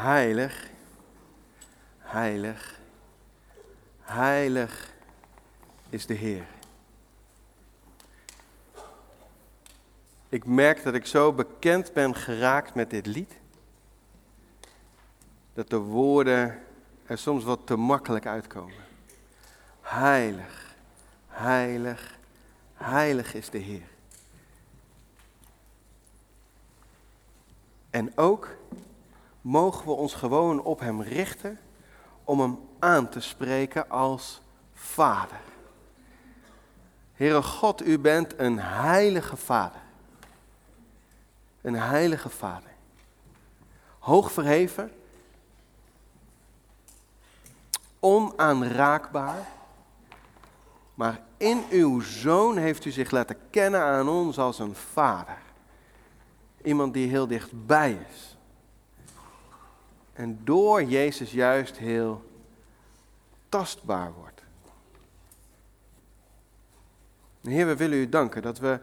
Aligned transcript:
Heilig, 0.00 0.70
heilig, 1.98 2.80
heilig 4.00 4.92
is 5.88 6.06
de 6.06 6.14
Heer. 6.14 6.46
Ik 10.28 10.44
merk 10.44 10.82
dat 10.82 10.94
ik 10.94 11.06
zo 11.06 11.32
bekend 11.32 11.92
ben 11.92 12.14
geraakt 12.14 12.74
met 12.74 12.90
dit 12.90 13.06
lied, 13.06 13.36
dat 15.52 15.70
de 15.70 15.78
woorden 15.78 16.62
er 17.06 17.18
soms 17.18 17.44
wat 17.44 17.66
te 17.66 17.76
makkelijk 17.76 18.26
uitkomen. 18.26 18.84
Heilig, 19.80 20.74
heilig, 21.28 22.18
heilig 22.74 23.34
is 23.34 23.50
de 23.50 23.58
Heer. 23.58 23.88
En 27.90 28.18
ook 28.18 28.58
mogen 29.40 29.86
we 29.86 29.92
ons 29.92 30.14
gewoon 30.14 30.62
op 30.62 30.80
Hem 30.80 31.02
richten 31.02 31.58
om 32.24 32.40
Hem 32.40 32.58
aan 32.78 33.08
te 33.08 33.20
spreken 33.20 33.90
als 33.90 34.40
Vader. 34.74 35.40
Heere 37.14 37.42
God, 37.42 37.86
U 37.86 37.98
bent 37.98 38.38
een 38.38 38.58
heilige 38.58 39.36
Vader. 39.36 39.80
Een 41.60 41.74
heilige 41.74 42.28
Vader. 42.28 42.70
Hoog 43.98 44.32
verheven, 44.32 44.92
onaanraakbaar, 47.98 49.48
maar 50.94 51.20
in 51.36 51.64
uw 51.70 52.00
zoon 52.00 52.56
heeft 52.56 52.84
u 52.84 52.90
zich 52.90 53.10
laten 53.10 53.36
kennen 53.50 53.82
aan 53.82 54.08
ons 54.08 54.38
als 54.38 54.58
een 54.58 54.74
vader. 54.74 55.38
Iemand 56.62 56.94
die 56.94 57.08
heel 57.08 57.26
dichtbij 57.26 58.06
is. 58.10 58.29
En 60.20 60.40
door 60.44 60.82
Jezus 60.82 61.32
juist 61.32 61.76
heel 61.76 62.22
tastbaar 63.48 64.12
wordt. 64.12 64.42
Heer, 67.42 67.66
we 67.66 67.76
willen 67.76 67.98
u 67.98 68.08
danken 68.08 68.42
dat 68.42 68.58
we 68.58 68.80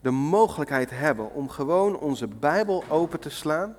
de 0.00 0.10
mogelijkheid 0.10 0.90
hebben 0.90 1.32
om 1.32 1.48
gewoon 1.48 1.98
onze 1.98 2.26
Bijbel 2.26 2.84
open 2.88 3.20
te 3.20 3.30
slaan. 3.30 3.76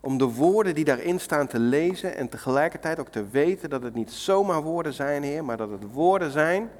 Om 0.00 0.18
de 0.18 0.24
woorden 0.24 0.74
die 0.74 0.84
daarin 0.84 1.20
staan 1.20 1.46
te 1.46 1.58
lezen 1.58 2.16
en 2.16 2.28
tegelijkertijd 2.28 2.98
ook 2.98 3.08
te 3.08 3.28
weten 3.28 3.70
dat 3.70 3.82
het 3.82 3.94
niet 3.94 4.12
zomaar 4.12 4.62
woorden 4.62 4.92
zijn, 4.92 5.22
Heer, 5.22 5.44
maar 5.44 5.56
dat 5.56 5.70
het 5.70 5.92
woorden 5.92 6.30
zijn 6.30 6.70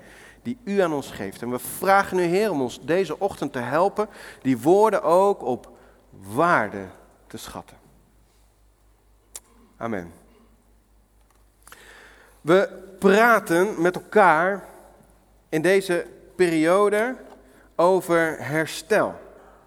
die 0.42 0.58
u 0.64 0.80
aan 0.80 0.92
ons 0.92 1.10
geeft. 1.10 1.42
En 1.42 1.50
we 1.50 1.58
vragen 1.58 2.18
u, 2.18 2.22
Heer, 2.22 2.50
om 2.50 2.60
ons 2.60 2.80
deze 2.84 3.18
ochtend 3.18 3.52
te 3.52 3.58
helpen 3.58 4.08
die 4.42 4.58
woorden 4.58 5.02
ook 5.02 5.42
op 5.42 5.70
waarde 6.34 6.86
te 7.26 7.36
schatten. 7.36 7.79
Amen. 9.80 10.12
We 12.40 12.68
praten 12.98 13.82
met 13.82 13.94
elkaar 13.94 14.64
in 15.48 15.62
deze 15.62 16.06
periode 16.36 17.16
over 17.76 18.36
herstel. 18.38 19.14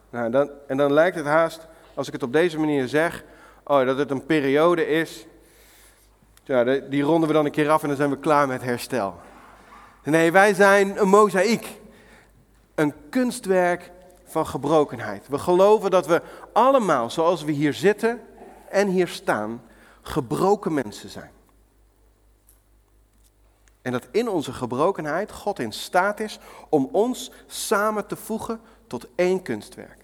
Nou, 0.09 0.31
dan, 0.31 0.49
en 0.67 0.77
dan 0.77 0.93
lijkt 0.93 1.15
het 1.15 1.25
haast, 1.25 1.67
als 1.93 2.07
ik 2.07 2.13
het 2.13 2.23
op 2.23 2.33
deze 2.33 2.59
manier 2.59 2.87
zeg, 2.87 3.23
oh, 3.63 3.85
dat 3.85 3.97
het 3.97 4.11
een 4.11 4.25
periode 4.25 4.87
is. 4.87 5.25
Ja, 6.43 6.63
die 6.63 7.03
ronden 7.03 7.27
we 7.27 7.35
dan 7.35 7.45
een 7.45 7.51
keer 7.51 7.69
af 7.69 7.81
en 7.81 7.87
dan 7.87 7.97
zijn 7.97 8.09
we 8.09 8.17
klaar 8.17 8.47
met 8.47 8.61
herstel. 8.61 9.19
Nee, 10.03 10.31
wij 10.31 10.53
zijn 10.53 11.01
een 11.01 11.09
mozaïek. 11.09 11.67
Een 12.75 12.93
kunstwerk 13.09 13.91
van 14.25 14.47
gebrokenheid. 14.47 15.27
We 15.27 15.37
geloven 15.37 15.91
dat 15.91 16.07
we 16.07 16.21
allemaal, 16.51 17.09
zoals 17.09 17.43
we 17.43 17.51
hier 17.51 17.73
zitten 17.73 18.21
en 18.69 18.87
hier 18.87 19.07
staan, 19.07 19.61
gebroken 20.03 20.73
mensen 20.73 21.09
zijn. 21.09 21.31
En 23.81 23.91
dat 23.91 24.07
in 24.11 24.29
onze 24.29 24.53
gebrokenheid 24.53 25.31
God 25.31 25.59
in 25.59 25.71
staat 25.71 26.19
is 26.19 26.39
om 26.69 26.89
ons 26.91 27.31
samen 27.47 28.07
te 28.07 28.15
voegen 28.15 28.61
tot 28.87 29.07
één 29.15 29.41
kunstwerk. 29.41 30.03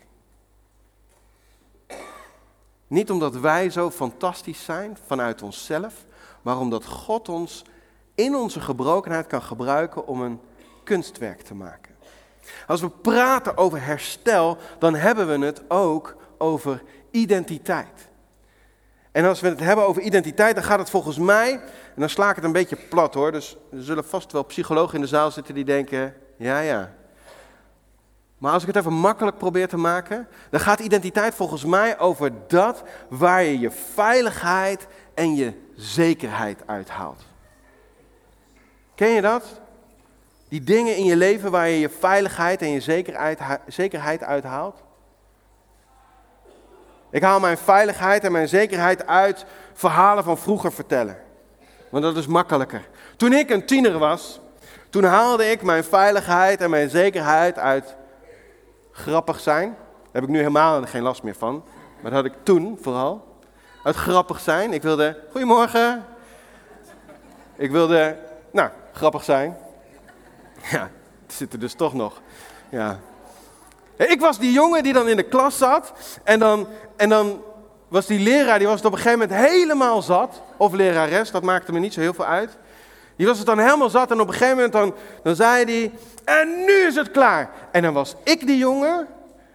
Niet 2.87 3.11
omdat 3.11 3.35
wij 3.35 3.69
zo 3.69 3.89
fantastisch 3.91 4.63
zijn 4.63 4.97
vanuit 5.05 5.41
onszelf, 5.41 6.05
maar 6.41 6.59
omdat 6.59 6.85
God 6.85 7.29
ons 7.29 7.63
in 8.15 8.35
onze 8.35 8.59
gebrokenheid 8.59 9.27
kan 9.27 9.41
gebruiken 9.41 10.07
om 10.07 10.21
een 10.21 10.39
kunstwerk 10.83 11.41
te 11.41 11.53
maken. 11.55 11.95
Als 12.67 12.81
we 12.81 12.89
praten 12.89 13.57
over 13.57 13.81
herstel, 13.81 14.57
dan 14.79 14.95
hebben 14.95 15.27
we 15.27 15.45
het 15.45 15.69
ook 15.69 16.15
over 16.37 16.83
identiteit. 17.11 18.08
En 19.11 19.25
als 19.25 19.39
we 19.39 19.47
het 19.47 19.59
hebben 19.59 19.85
over 19.85 20.01
identiteit, 20.01 20.55
dan 20.55 20.63
gaat 20.63 20.79
het 20.79 20.89
volgens 20.89 21.17
mij, 21.17 21.51
en 21.51 21.61
dan 21.95 22.09
sla 22.09 22.29
ik 22.29 22.35
het 22.35 22.45
een 22.45 22.51
beetje 22.51 22.77
plat 22.89 23.13
hoor, 23.13 23.31
dus 23.31 23.57
er 23.71 23.83
zullen 23.83 24.05
vast 24.05 24.31
wel 24.31 24.43
psychologen 24.43 24.95
in 24.95 25.01
de 25.01 25.07
zaal 25.07 25.31
zitten 25.31 25.53
die 25.53 25.65
denken, 25.65 26.15
ja 26.37 26.59
ja. 26.59 26.93
Maar 28.37 28.53
als 28.53 28.61
ik 28.61 28.67
het 28.67 28.77
even 28.77 28.93
makkelijk 28.93 29.37
probeer 29.37 29.67
te 29.67 29.77
maken, 29.77 30.27
dan 30.49 30.59
gaat 30.59 30.79
identiteit 30.79 31.35
volgens 31.35 31.65
mij 31.65 31.99
over 31.99 32.31
dat 32.47 32.83
waar 33.09 33.43
je 33.43 33.59
je 33.59 33.71
veiligheid 33.71 34.87
en 35.13 35.35
je 35.35 35.53
zekerheid 35.75 36.61
uithaalt. 36.65 37.25
Ken 38.95 39.09
je 39.09 39.21
dat? 39.21 39.61
Die 40.47 40.63
dingen 40.63 40.95
in 40.95 41.05
je 41.05 41.15
leven 41.15 41.51
waar 41.51 41.69
je 41.69 41.79
je 41.79 41.89
veiligheid 41.89 42.61
en 42.61 42.69
je 42.69 43.09
zekerheid 43.67 44.23
uithaalt. 44.23 44.83
Ik 47.11 47.23
haal 47.23 47.39
mijn 47.39 47.57
veiligheid 47.57 48.23
en 48.23 48.31
mijn 48.31 48.47
zekerheid 48.47 49.07
uit 49.07 49.45
verhalen 49.73 50.23
van 50.23 50.37
vroeger 50.37 50.71
vertellen. 50.71 51.17
Want 51.89 52.03
dat 52.03 52.17
is 52.17 52.27
makkelijker. 52.27 52.87
Toen 53.17 53.33
ik 53.33 53.49
een 53.49 53.65
tiener 53.65 53.97
was, 53.97 54.39
toen 54.89 55.03
haalde 55.03 55.51
ik 55.51 55.61
mijn 55.61 55.83
veiligheid 55.83 56.61
en 56.61 56.69
mijn 56.69 56.89
zekerheid 56.89 57.57
uit 57.57 57.95
grappig 58.91 59.39
zijn. 59.39 59.69
Daar 59.69 60.11
heb 60.11 60.23
ik 60.23 60.29
nu 60.29 60.37
helemaal 60.37 60.85
geen 60.85 61.01
last 61.01 61.23
meer 61.23 61.35
van. 61.35 61.63
Maar 62.01 62.11
dat 62.11 62.23
had 62.23 62.31
ik 62.33 62.37
toen 62.43 62.77
vooral. 62.81 63.37
Uit 63.83 63.95
grappig 63.95 64.39
zijn. 64.39 64.73
Ik 64.73 64.81
wilde, 64.81 65.19
goedemorgen. 65.31 66.05
Ik 67.55 67.71
wilde, 67.71 68.17
nou, 68.51 68.69
grappig 68.93 69.23
zijn. 69.23 69.57
Ja, 70.71 70.89
het 71.25 71.33
zit 71.33 71.53
er 71.53 71.59
dus 71.59 71.73
toch 71.73 71.93
nog. 71.93 72.21
Ja. 72.69 72.99
Ik 74.07 74.19
was 74.19 74.39
die 74.39 74.51
jongen 74.51 74.83
die 74.83 74.93
dan 74.93 75.07
in 75.07 75.15
de 75.15 75.23
klas 75.23 75.57
zat. 75.57 75.93
En 76.23 76.39
dan, 76.39 76.67
en 76.95 77.09
dan 77.09 77.41
was 77.87 78.05
die 78.05 78.19
leraar, 78.19 78.57
die 78.57 78.67
was 78.67 78.75
het 78.75 78.85
op 78.85 78.91
een 78.91 78.97
gegeven 78.97 79.19
moment 79.19 79.49
helemaal 79.49 80.01
zat. 80.01 80.41
Of 80.57 80.73
lerares, 80.73 81.31
dat 81.31 81.43
maakte 81.43 81.71
me 81.71 81.79
niet 81.79 81.93
zo 81.93 81.99
heel 81.99 82.13
veel 82.13 82.25
uit. 82.25 82.57
Die 83.15 83.27
was 83.27 83.37
het 83.37 83.47
dan 83.47 83.59
helemaal 83.59 83.89
zat 83.89 84.11
en 84.11 84.19
op 84.19 84.27
een 84.27 84.33
gegeven 84.33 84.55
moment 84.55 84.73
dan, 84.73 84.93
dan 85.23 85.35
zei 85.35 85.63
hij, 85.65 85.91
en 86.25 86.65
nu 86.65 86.73
is 86.73 86.95
het 86.95 87.11
klaar. 87.11 87.51
En 87.71 87.81
dan 87.81 87.93
was 87.93 88.15
ik 88.23 88.47
die 88.47 88.57
jongen 88.57 89.07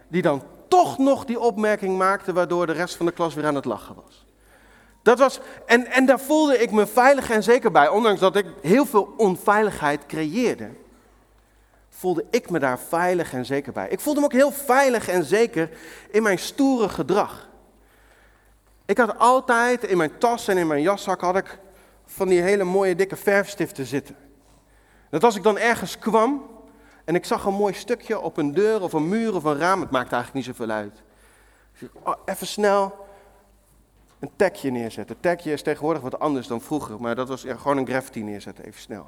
die 0.07 0.21
dan 0.21 0.43
toch 0.67 0.97
nog 0.97 1.25
die 1.25 1.39
opmerking 1.39 1.97
maakte, 1.97 2.33
waardoor 2.33 2.65
de 2.65 2.73
rest 2.73 2.95
van 2.95 3.05
de 3.05 3.11
klas 3.11 3.33
weer 3.33 3.45
aan 3.45 3.55
het 3.55 3.65
lachen 3.65 3.95
was. 4.05 4.25
Dat 5.03 5.19
was, 5.19 5.39
en, 5.65 5.87
en 5.87 6.05
daar 6.05 6.19
voelde 6.19 6.57
ik 6.57 6.71
me 6.71 6.87
veilig 6.87 7.29
en 7.29 7.43
zeker 7.43 7.71
bij, 7.71 7.89
ondanks 7.89 8.19
dat 8.19 8.35
ik 8.35 8.45
heel 8.61 8.85
veel 8.85 9.13
onveiligheid 9.17 10.05
creëerde. 10.05 10.69
Voelde 11.97 12.25
ik 12.29 12.49
me 12.49 12.59
daar 12.59 12.79
veilig 12.79 13.33
en 13.33 13.45
zeker 13.45 13.73
bij. 13.73 13.89
Ik 13.89 13.99
voelde 13.99 14.19
me 14.19 14.25
ook 14.25 14.31
heel 14.31 14.51
veilig 14.51 15.07
en 15.07 15.23
zeker 15.23 15.69
in 16.11 16.23
mijn 16.23 16.39
stoere 16.39 16.89
gedrag. 16.89 17.49
Ik 18.85 18.97
had 18.97 19.19
altijd 19.19 19.83
in 19.83 19.97
mijn 19.97 20.17
tas 20.17 20.47
en 20.47 20.57
in 20.57 20.67
mijn 20.67 20.81
jaszak 20.81 21.21
had 21.21 21.35
ik 21.35 21.59
van 22.05 22.27
die 22.27 22.41
hele 22.41 22.63
mooie 22.63 22.95
dikke 22.95 23.15
verfstiften 23.15 23.85
zitten. 23.85 24.15
Dat 25.09 25.23
als 25.23 25.35
ik 25.35 25.43
dan 25.43 25.57
ergens 25.57 25.99
kwam 25.99 26.49
en 27.05 27.15
ik 27.15 27.25
zag 27.25 27.45
een 27.45 27.53
mooi 27.53 27.73
stukje 27.73 28.19
op 28.19 28.37
een 28.37 28.53
deur 28.53 28.81
of 28.81 28.93
een 28.93 29.09
muur 29.09 29.35
of 29.35 29.43
een 29.43 29.57
raam, 29.57 29.81
het 29.81 29.91
maakt 29.91 30.11
eigenlijk 30.11 30.45
niet 30.45 30.55
zoveel 30.55 30.75
uit. 30.75 31.03
Oh, 32.03 32.15
even 32.25 32.47
snel 32.47 33.07
een 34.19 34.31
tagje 34.35 34.71
neerzetten. 34.71 35.19
Tagje 35.19 35.51
is 35.51 35.61
tegenwoordig 35.61 36.01
wat 36.01 36.19
anders 36.19 36.47
dan 36.47 36.61
vroeger, 36.61 37.01
maar 37.01 37.15
dat 37.15 37.27
was 37.27 37.45
gewoon 37.47 37.77
een 37.77 37.87
graffiti 37.87 38.23
neerzetten, 38.23 38.65
even 38.65 38.81
snel. 38.81 39.07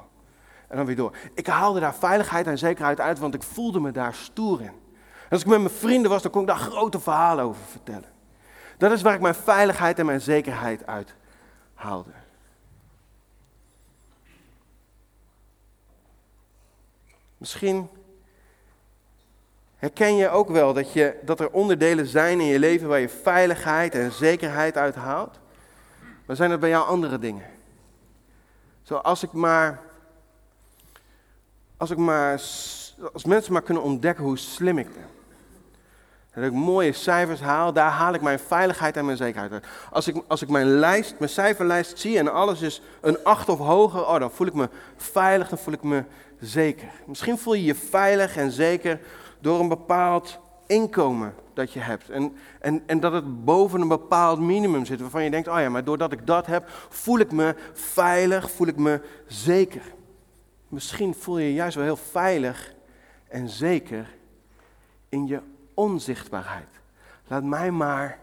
En 0.67 0.77
dan 0.77 0.85
weer 0.85 0.95
door. 0.95 1.15
Ik 1.33 1.47
haalde 1.47 1.79
daar 1.79 1.95
veiligheid 1.95 2.47
en 2.47 2.57
zekerheid 2.57 2.99
uit, 2.99 3.19
want 3.19 3.33
ik 3.33 3.43
voelde 3.43 3.79
me 3.79 3.91
daar 3.91 4.13
stoer 4.13 4.61
in. 4.61 4.71
Als 5.29 5.41
ik 5.41 5.47
met 5.47 5.59
mijn 5.59 5.73
vrienden 5.73 6.11
was, 6.11 6.21
dan 6.21 6.31
kon 6.31 6.41
ik 6.41 6.47
daar 6.47 6.57
grote 6.57 6.99
verhalen 6.99 7.45
over 7.45 7.61
vertellen. 7.69 8.09
Dat 8.77 8.91
is 8.91 9.01
waar 9.01 9.13
ik 9.13 9.21
mijn 9.21 9.35
veiligheid 9.35 9.99
en 9.99 10.05
mijn 10.05 10.21
zekerheid 10.21 10.87
uit 10.87 11.15
haalde. 11.73 12.11
Misschien 17.37 17.89
herken 19.75 20.15
je 20.15 20.29
ook 20.29 20.49
wel 20.49 20.73
dat, 20.73 20.93
je, 20.93 21.19
dat 21.25 21.39
er 21.39 21.49
onderdelen 21.49 22.05
zijn 22.05 22.39
in 22.39 22.45
je 22.45 22.59
leven 22.59 22.87
waar 22.87 22.99
je 22.99 23.09
veiligheid 23.09 23.95
en 23.95 24.11
zekerheid 24.11 24.77
uit 24.77 24.95
haalt. 24.95 25.39
Maar 26.25 26.35
zijn 26.35 26.51
er 26.51 26.59
bij 26.59 26.69
jou 26.69 26.87
andere 26.87 27.19
dingen? 27.19 27.45
Zo 28.83 28.95
als 28.95 29.23
ik 29.23 29.31
maar, 29.31 29.81
als 31.77 31.91
ik 31.91 31.97
maar, 31.97 32.31
als 33.13 33.25
mensen 33.25 33.53
maar 33.53 33.61
kunnen 33.61 33.83
ontdekken 33.83 34.23
hoe 34.23 34.37
slim 34.37 34.77
ik 34.77 34.93
ben. 34.93 35.05
Dat 36.33 36.45
ik 36.45 36.51
mooie 36.51 36.93
cijfers 36.93 37.41
haal, 37.41 37.73
daar 37.73 37.91
haal 37.91 38.13
ik 38.13 38.21
mijn 38.21 38.39
veiligheid 38.39 38.97
en 38.97 39.05
mijn 39.05 39.17
zekerheid 39.17 39.51
uit. 39.51 39.65
Als 39.91 40.07
ik, 40.07 40.23
als 40.27 40.41
ik 40.41 40.49
mijn 40.49 40.79
lijst, 40.79 41.15
mijn 41.17 41.31
cijferlijst 41.31 41.99
zie 41.99 42.17
en 42.17 42.33
alles 42.33 42.61
is 42.61 42.81
een 43.01 43.23
8 43.23 43.49
of 43.49 43.59
hoger, 43.59 44.07
oh, 44.07 44.19
dan 44.19 44.31
voel 44.31 44.47
ik 44.47 44.53
me 44.53 44.69
veilig, 44.97 45.49
dan 45.49 45.57
voel 45.57 45.73
ik 45.73 45.83
me 45.83 46.03
zeker. 46.39 46.87
Misschien 47.05 47.37
voel 47.37 47.53
je 47.53 47.63
je 47.63 47.75
veilig 47.75 48.37
en 48.37 48.51
zeker 48.51 48.99
door 49.39 49.59
een 49.59 49.67
bepaald 49.67 50.39
inkomen 50.67 51.33
dat 51.53 51.73
je 51.73 51.79
hebt. 51.79 52.09
En, 52.09 52.37
en, 52.59 52.83
en 52.85 52.99
dat 52.99 53.11
het 53.11 53.45
boven 53.45 53.81
een 53.81 53.87
bepaald 53.87 54.39
minimum 54.39 54.85
zit, 54.85 55.01
waarvan 55.01 55.23
je 55.23 55.29
denkt, 55.29 55.47
oh 55.47 55.59
ja, 55.59 55.69
maar 55.69 55.83
doordat 55.83 56.11
ik 56.11 56.27
dat 56.27 56.45
heb, 56.45 56.69
voel 56.89 57.19
ik 57.19 57.31
me 57.31 57.55
veilig, 57.73 58.51
voel 58.51 58.67
ik 58.67 58.77
me 58.77 59.01
zeker. 59.27 59.81
Misschien 60.67 61.13
voel 61.13 61.37
je 61.37 61.47
je 61.47 61.53
juist 61.53 61.75
wel 61.75 61.85
heel 61.85 61.95
veilig 61.95 62.73
en 63.27 63.49
zeker 63.49 64.15
in 65.09 65.27
je 65.27 65.41
onzichtbaarheid. 65.73 66.69
Laat 67.27 67.43
mij 67.43 67.71
maar 67.71 68.19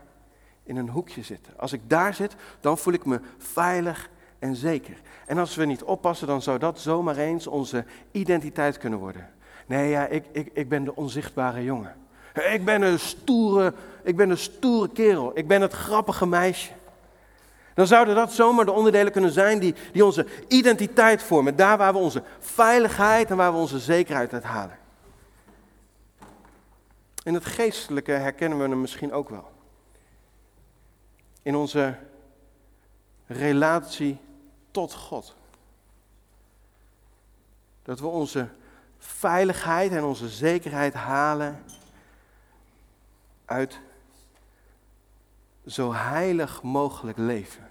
in 0.63 0.77
een 0.77 0.89
hoekje 0.89 1.23
zitten. 1.23 1.53
Als 1.59 1.73
ik 1.73 1.81
daar 1.87 2.15
zit, 2.15 2.35
dan 2.61 2.79
voel 2.79 2.93
ik 2.93 3.05
me 3.05 3.21
veilig 3.39 4.11
en 4.39 4.57
zeker. 4.57 5.01
En 5.27 5.39
als 5.39 5.55
we 5.55 5.65
niet 5.65 5.83
oppassen, 5.83 6.27
dan 6.27 6.43
zou 6.43 6.59
dat 6.59 6.81
zomaar 6.81 7.17
eens 7.17 7.47
onze 7.47 7.85
identiteit 8.11 8.79
kunnen 8.79 8.99
worden. 8.99 9.31
Nee, 9.67 9.91
ja, 9.91 10.07
ik, 10.07 10.25
ik, 10.33 10.51
ik 10.53 10.69
ben 10.69 10.85
de 10.85 10.97
onzichtbare 10.97 11.65
jongen. 11.65 11.97
Ik 12.35 12.65
ben 12.65 12.83
een 12.83 12.99
stoere, 12.99 13.75
ik 14.03 14.17
ben 14.17 14.31
een 14.31 14.39
stoere 14.39 14.89
kerel. 14.93 15.39
Ik 15.39 15.49
ben 15.49 15.61
het 15.61 15.73
grappige 15.73 16.27
meisje. 16.27 16.73
Dan 17.75 17.87
zouden 17.87 18.15
dat 18.15 18.33
zomaar 18.33 18.65
de 18.65 18.73
onderdelen 18.73 19.13
kunnen 19.13 19.33
zijn 19.33 19.59
die, 19.59 19.75
die 19.93 20.05
onze 20.05 20.27
identiteit 20.49 21.23
vormen. 21.23 21.57
Daar 21.57 21.79
waar 21.79 21.93
we 21.93 21.99
onze 21.99 22.23
veiligheid 22.39 23.31
en 23.31 23.37
waar 23.37 23.53
we 23.53 23.59
onze 23.59 23.79
zekerheid 23.79 24.33
uit 24.33 24.45
halen. 24.45 24.79
In 27.23 27.35
het 27.35 27.45
geestelijke 27.45 28.13
herkennen 28.13 28.59
we 28.59 28.69
hem 28.69 28.81
misschien 28.81 29.13
ook 29.13 29.29
wel. 29.29 29.51
In 31.43 31.57
onze 31.57 31.97
relatie 33.27 34.19
tot 34.71 34.95
God. 34.95 35.37
Dat 37.83 38.01
we 38.01 38.07
onze 38.07 38.49
veiligheid 38.99 39.93
en 39.93 40.05
onze 40.05 40.29
zekerheid 40.29 40.95
halen 40.95 41.65
uit 43.45 43.81
zo 45.67 45.93
heilig 45.93 46.63
mogelijk 46.63 47.19
leven. 47.19 47.71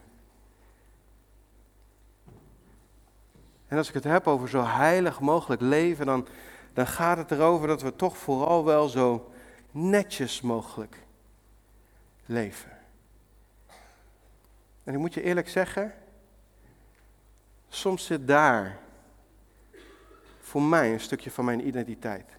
En 3.68 3.78
als 3.78 3.88
ik 3.88 3.94
het 3.94 4.04
heb 4.04 4.28
over 4.28 4.50
zo 4.50 4.63
heilig 4.63 5.19
mogelijk 5.19 5.62
leven, 5.62 6.06
dan, 6.06 6.28
dan 6.74 6.88
gaat 6.88 7.18
het 7.18 7.31
erover 7.31 7.68
dat 7.68 7.81
we 7.81 7.95
toch 7.95 8.18
vooral 8.18 8.66
wel 8.66 8.88
zo 8.88 9.31
netjes 9.72 10.42
mogelijk 10.42 10.98
leven. 12.25 12.72
En 14.84 14.94
ik 14.94 15.00
moet 15.00 15.13
je 15.13 15.22
eerlijk 15.22 15.50
zeggen, 15.50 15.94
soms 17.69 18.06
zit 18.06 18.28
daar 18.28 18.80
voor 20.39 20.62
mij 20.62 20.94
een 20.94 21.00
stukje 21.00 21.31
van 21.31 21.46
mijn 21.46 21.68
identiteit. 21.68 22.30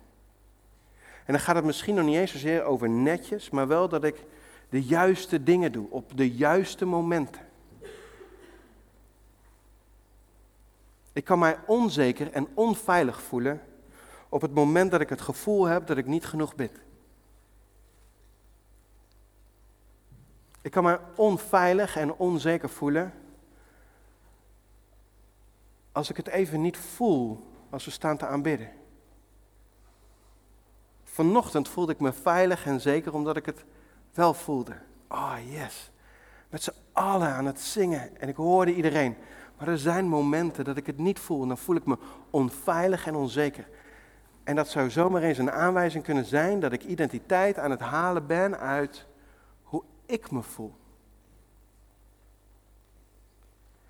En 1.24 1.32
dan 1.32 1.40
gaat 1.40 1.56
het 1.56 1.64
misschien 1.64 1.94
nog 1.94 2.04
niet 2.04 2.16
eens 2.16 2.32
zozeer 2.32 2.62
over 2.62 2.90
netjes, 2.90 3.50
maar 3.50 3.68
wel 3.68 3.88
dat 3.88 4.04
ik 4.04 4.24
de 4.74 4.84
juiste 4.84 5.42
dingen 5.42 5.72
doe 5.72 5.90
op 5.90 6.16
de 6.16 6.34
juiste 6.34 6.84
momenten. 6.84 7.46
Ik 11.12 11.24
kan 11.24 11.38
mij 11.38 11.58
onzeker 11.66 12.32
en 12.32 12.48
onveilig 12.54 13.22
voelen 13.22 13.60
op 14.28 14.40
het 14.40 14.54
moment 14.54 14.90
dat 14.90 15.00
ik 15.00 15.08
het 15.08 15.20
gevoel 15.20 15.64
heb 15.64 15.86
dat 15.86 15.96
ik 15.96 16.06
niet 16.06 16.26
genoeg 16.26 16.54
bid. 16.54 16.80
Ik 20.62 20.70
kan 20.70 20.82
mij 20.84 20.98
onveilig 21.16 21.96
en 21.96 22.12
onzeker 22.14 22.68
voelen 22.68 23.12
als 25.92 26.10
ik 26.10 26.16
het 26.16 26.28
even 26.28 26.60
niet 26.60 26.76
voel 26.76 27.46
als 27.70 27.84
we 27.84 27.90
staan 27.90 28.16
te 28.16 28.26
aanbidden. 28.26 28.70
Vanochtend 31.04 31.68
voelde 31.68 31.92
ik 31.92 32.00
me 32.00 32.12
veilig 32.12 32.66
en 32.66 32.80
zeker 32.80 33.14
omdat 33.14 33.36
ik 33.36 33.46
het 33.46 33.64
wel 34.14 34.34
voelde. 34.34 34.74
Oh 35.08 35.36
yes. 35.50 35.90
Met 36.48 36.62
z'n 36.62 36.74
allen 36.92 37.28
aan 37.28 37.46
het 37.46 37.60
zingen 37.60 38.20
en 38.20 38.28
ik 38.28 38.36
hoorde 38.36 38.74
iedereen. 38.74 39.16
Maar 39.58 39.68
er 39.68 39.78
zijn 39.78 40.06
momenten 40.08 40.64
dat 40.64 40.76
ik 40.76 40.86
het 40.86 40.98
niet 40.98 41.18
voel 41.18 41.42
en 41.42 41.48
dan 41.48 41.58
voel 41.58 41.76
ik 41.76 41.86
me 41.86 41.98
onveilig 42.30 43.06
en 43.06 43.14
onzeker. 43.14 43.68
En 44.44 44.56
dat 44.56 44.68
zou 44.68 44.90
zomaar 44.90 45.22
eens 45.22 45.38
een 45.38 45.50
aanwijzing 45.50 46.04
kunnen 46.04 46.24
zijn 46.24 46.60
dat 46.60 46.72
ik 46.72 46.84
identiteit 46.84 47.58
aan 47.58 47.70
het 47.70 47.80
halen 47.80 48.26
ben 48.26 48.58
uit 48.58 49.06
hoe 49.62 49.82
ik 50.06 50.30
me 50.30 50.42
voel. 50.42 50.74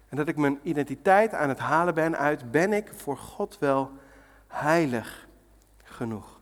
En 0.09 0.17
dat 0.17 0.29
ik 0.29 0.37
mijn 0.37 0.59
identiteit 0.63 1.35
aan 1.35 1.49
het 1.49 1.59
halen 1.59 1.95
ben 1.95 2.19
uit, 2.19 2.51
ben 2.51 2.73
ik 2.73 2.93
voor 2.95 3.17
God 3.17 3.59
wel 3.59 3.91
heilig 4.47 5.29
genoeg? 5.83 6.41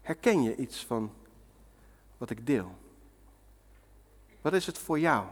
Herken 0.00 0.42
je 0.42 0.56
iets 0.56 0.86
van 0.86 1.12
wat 2.24 2.38
ik 2.38 2.46
deel? 2.46 2.74
Wat 4.40 4.52
is 4.52 4.66
het 4.66 4.78
voor 4.78 4.98
jou? 4.98 5.24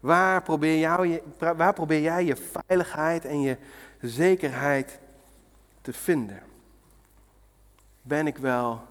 Waar 0.00 0.42
probeer, 0.42 1.20
waar 1.38 1.72
probeer 1.72 2.00
jij 2.00 2.24
je 2.24 2.36
veiligheid 2.36 3.24
en 3.24 3.40
je 3.40 3.56
zekerheid 4.00 4.98
te 5.80 5.92
vinden? 5.92 6.42
Ben 8.02 8.26
ik 8.26 8.36
wel 8.36 8.82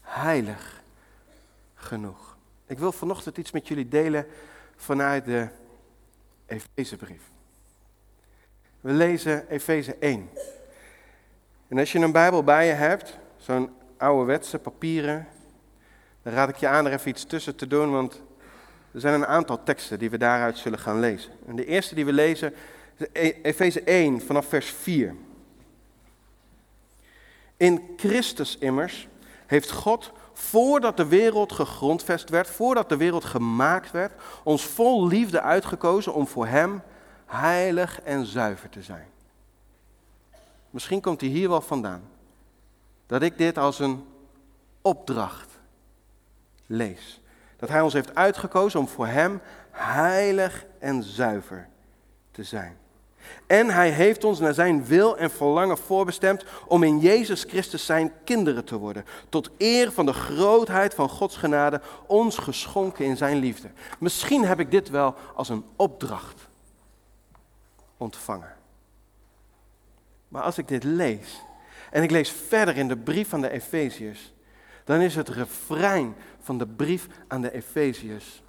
heilig 0.00 0.82
genoeg? 1.74 2.36
Ik 2.66 2.78
wil 2.78 2.92
vanochtend 2.92 3.36
iets 3.36 3.50
met 3.50 3.68
jullie 3.68 3.88
delen 3.88 4.26
vanuit 4.76 5.24
de 5.24 5.48
Efezebrief. 6.46 7.22
We 8.80 8.92
lezen 8.92 9.48
Efeze 9.48 9.94
1. 9.94 10.30
En 11.68 11.78
als 11.78 11.92
je 11.92 11.98
een 11.98 12.12
Bijbel 12.12 12.44
bij 12.44 12.66
je 12.66 12.72
hebt, 12.72 13.18
zo'n 13.36 13.70
ouderwetse 13.96 14.58
papieren, 14.58 15.28
dan 16.22 16.32
raad 16.32 16.48
ik 16.48 16.56
je 16.56 16.68
aan 16.68 16.86
er 16.86 16.92
even 16.92 17.10
iets 17.10 17.24
tussen 17.24 17.56
te 17.56 17.66
doen, 17.66 17.90
want 17.90 18.22
er 18.92 19.00
zijn 19.00 19.14
een 19.14 19.26
aantal 19.26 19.62
teksten 19.62 19.98
die 19.98 20.10
we 20.10 20.18
daaruit 20.18 20.58
zullen 20.58 20.78
gaan 20.78 21.00
lezen. 21.00 21.32
En 21.46 21.56
de 21.56 21.64
eerste 21.64 21.94
die 21.94 22.04
we 22.04 22.12
lezen 22.12 22.54
is 22.96 23.06
e- 23.12 23.40
Efeze 23.42 23.82
1 23.82 24.20
vanaf 24.20 24.46
vers 24.46 24.70
4. 24.70 25.14
In 27.56 27.94
Christus 27.96 28.58
immers 28.58 29.08
heeft 29.46 29.70
God, 29.70 30.12
voordat 30.32 30.96
de 30.96 31.06
wereld 31.06 31.52
gegrondvest 31.52 32.28
werd, 32.28 32.48
voordat 32.48 32.88
de 32.88 32.96
wereld 32.96 33.24
gemaakt 33.24 33.90
werd, 33.90 34.12
ons 34.44 34.64
vol 34.64 35.06
liefde 35.06 35.40
uitgekozen 35.40 36.14
om 36.14 36.26
voor 36.26 36.46
Hem 36.46 36.82
heilig 37.26 38.00
en 38.00 38.26
zuiver 38.26 38.68
te 38.68 38.82
zijn. 38.82 39.06
Misschien 40.70 41.00
komt 41.00 41.20
hij 41.20 41.30
hier 41.30 41.48
wel 41.48 41.60
vandaan. 41.60 42.02
Dat 43.06 43.22
ik 43.22 43.38
dit 43.38 43.58
als 43.58 43.78
een 43.78 44.04
opdracht 44.82 45.49
lees. 46.70 47.20
Dat 47.56 47.68
Hij 47.68 47.80
ons 47.80 47.92
heeft 47.92 48.14
uitgekozen 48.14 48.80
om 48.80 48.88
voor 48.88 49.06
Hem 49.06 49.40
heilig 49.70 50.66
en 50.78 51.02
zuiver 51.02 51.68
te 52.30 52.44
zijn. 52.44 52.78
En 53.46 53.70
Hij 53.70 53.90
heeft 53.90 54.24
ons 54.24 54.38
naar 54.38 54.54
Zijn 54.54 54.84
wil 54.84 55.18
en 55.18 55.30
verlangen 55.30 55.78
voorbestemd 55.78 56.44
om 56.66 56.82
in 56.82 56.98
Jezus 56.98 57.44
Christus 57.44 57.86
Zijn 57.86 58.12
kinderen 58.24 58.64
te 58.64 58.76
worden. 58.76 59.04
Tot 59.28 59.50
eer 59.58 59.92
van 59.92 60.06
de 60.06 60.12
grootheid 60.12 60.94
van 60.94 61.08
Gods 61.08 61.36
genade, 61.36 61.80
ons 62.06 62.38
geschonken 62.38 63.04
in 63.04 63.16
Zijn 63.16 63.36
liefde. 63.36 63.70
Misschien 63.98 64.44
heb 64.44 64.60
ik 64.60 64.70
dit 64.70 64.88
wel 64.88 65.14
als 65.34 65.48
een 65.48 65.64
opdracht 65.76 66.48
ontvangen. 67.96 68.56
Maar 70.28 70.42
als 70.42 70.58
ik 70.58 70.68
dit 70.68 70.84
lees 70.84 71.42
en 71.90 72.02
ik 72.02 72.10
lees 72.10 72.30
verder 72.30 72.76
in 72.76 72.88
de 72.88 72.96
brief 72.96 73.28
van 73.28 73.40
de 73.40 73.50
Efeziërs, 73.50 74.32
dan 74.90 75.00
is 75.00 75.14
het 75.14 75.28
refrein 75.28 76.14
van 76.40 76.58
de 76.58 76.66
brief 76.66 77.08
aan 77.26 77.40
de 77.40 77.52
Efeziërs. 77.52 78.42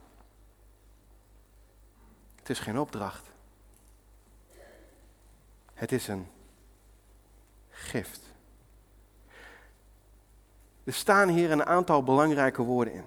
Het 2.35 2.49
is 2.49 2.59
geen 2.59 2.79
opdracht. 2.79 3.29
Het 5.73 5.91
is 5.91 6.07
een 6.07 6.27
gift. 7.69 8.21
Er 10.83 10.93
staan 10.93 11.29
hier 11.29 11.51
een 11.51 11.65
aantal 11.65 12.03
belangrijke 12.03 12.61
woorden 12.61 12.93
in. 12.93 13.05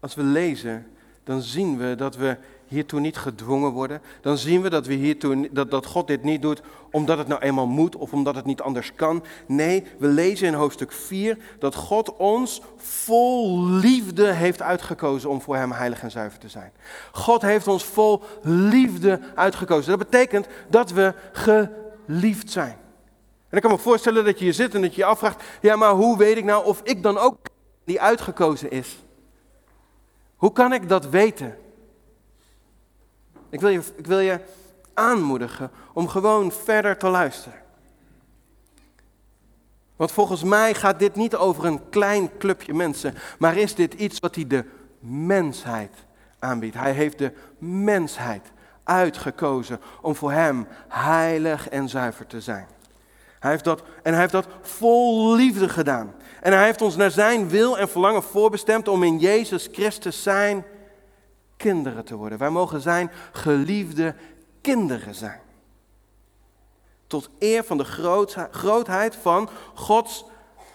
Als 0.00 0.14
we 0.14 0.22
lezen, 0.22 0.96
dan 1.24 1.42
zien 1.42 1.78
we 1.78 1.94
dat 1.94 2.16
we 2.16 2.38
hiertoe 2.66 3.00
niet 3.00 3.16
gedwongen 3.16 3.70
worden. 3.70 4.02
Dan 4.20 4.38
zien 4.38 4.62
we 4.62 4.70
dat, 4.70 4.86
we 4.86 4.94
hiertoe, 4.94 5.48
dat, 5.52 5.70
dat 5.70 5.86
God 5.86 6.06
dit 6.06 6.22
niet 6.22 6.42
doet 6.42 6.62
omdat 6.90 7.18
het 7.18 7.28
nou 7.28 7.40
eenmaal 7.40 7.66
moet 7.66 7.96
of 7.96 8.12
omdat 8.12 8.34
het 8.34 8.44
niet 8.44 8.60
anders 8.60 8.94
kan. 8.94 9.24
Nee, 9.46 9.86
we 9.98 10.06
lezen 10.06 10.46
in 10.46 10.54
hoofdstuk 10.54 10.92
4 10.92 11.38
dat 11.58 11.74
God 11.74 12.16
ons 12.16 12.62
vol 12.76 13.64
liefde 13.64 14.32
heeft 14.32 14.62
uitgekozen 14.62 15.30
om 15.30 15.40
voor 15.40 15.56
Hem 15.56 15.72
heilig 15.72 16.02
en 16.02 16.10
zuiver 16.10 16.38
te 16.38 16.48
zijn. 16.48 16.72
God 17.12 17.42
heeft 17.42 17.68
ons 17.68 17.84
vol 17.84 18.22
liefde 18.42 19.20
uitgekozen. 19.34 19.98
Dat 19.98 20.10
betekent 20.10 20.46
dat 20.68 20.90
we 20.90 21.14
geliefd 21.32 22.50
zijn. 22.50 22.76
En 23.48 23.56
ik 23.56 23.62
kan 23.62 23.70
me 23.70 23.78
voorstellen 23.78 24.24
dat 24.24 24.38
je 24.38 24.44
hier 24.44 24.54
zit 24.54 24.74
en 24.74 24.82
dat 24.82 24.94
je 24.94 25.00
je 25.00 25.06
afvraagt, 25.06 25.42
ja 25.60 25.76
maar 25.76 25.92
hoe 25.92 26.18
weet 26.18 26.36
ik 26.36 26.44
nou 26.44 26.64
of 26.64 26.80
ik 26.84 27.02
dan 27.02 27.18
ook 27.18 27.36
die 27.84 28.00
uitgekozen 28.00 28.70
is? 28.70 28.98
Hoe 30.36 30.52
kan 30.52 30.72
ik 30.72 30.88
dat 30.88 31.08
weten? 31.08 31.58
Ik 33.50 33.60
wil 33.60 33.68
je, 33.68 33.80
ik 33.96 34.06
wil 34.06 34.18
je 34.18 34.40
aanmoedigen 35.00 35.70
om 35.92 36.08
gewoon 36.08 36.52
verder 36.52 36.96
te 36.96 37.08
luisteren. 37.08 37.58
Want 39.96 40.12
volgens 40.12 40.42
mij 40.42 40.74
gaat 40.74 40.98
dit 40.98 41.14
niet 41.14 41.36
over 41.36 41.64
een 41.64 41.88
klein 41.88 42.38
clubje 42.38 42.74
mensen, 42.74 43.14
maar 43.38 43.56
is 43.56 43.74
dit 43.74 43.94
iets 43.94 44.18
wat 44.18 44.34
hij 44.34 44.46
de 44.46 44.64
mensheid 45.00 45.92
aanbiedt. 46.38 46.74
Hij 46.74 46.92
heeft 46.92 47.18
de 47.18 47.32
mensheid 47.58 48.52
uitgekozen 48.84 49.80
om 50.00 50.14
voor 50.14 50.32
hem 50.32 50.66
heilig 50.88 51.68
en 51.68 51.88
zuiver 51.88 52.26
te 52.26 52.40
zijn. 52.40 52.66
Hij 53.38 53.50
heeft 53.50 53.64
dat, 53.64 53.82
en 54.02 54.12
hij 54.12 54.20
heeft 54.20 54.32
dat 54.32 54.46
vol 54.62 55.34
liefde 55.34 55.68
gedaan. 55.68 56.14
En 56.40 56.52
hij 56.52 56.64
heeft 56.64 56.82
ons 56.82 56.96
naar 56.96 57.10
zijn 57.10 57.48
wil 57.48 57.78
en 57.78 57.88
verlangen 57.88 58.22
voorbestemd 58.22 58.88
om 58.88 59.02
in 59.02 59.18
Jezus 59.18 59.68
Christus 59.72 60.22
zijn 60.22 60.64
kinderen 61.56 62.04
te 62.04 62.16
worden. 62.16 62.38
Wij 62.38 62.50
mogen 62.50 62.80
zijn 62.80 63.10
geliefde 63.32 64.14
kinderen 64.60 65.14
zijn. 65.14 65.40
Tot 67.06 67.30
eer 67.38 67.64
van 67.64 67.78
de 67.78 67.84
grootheid 68.50 69.16
van 69.16 69.48
Gods 69.74 70.24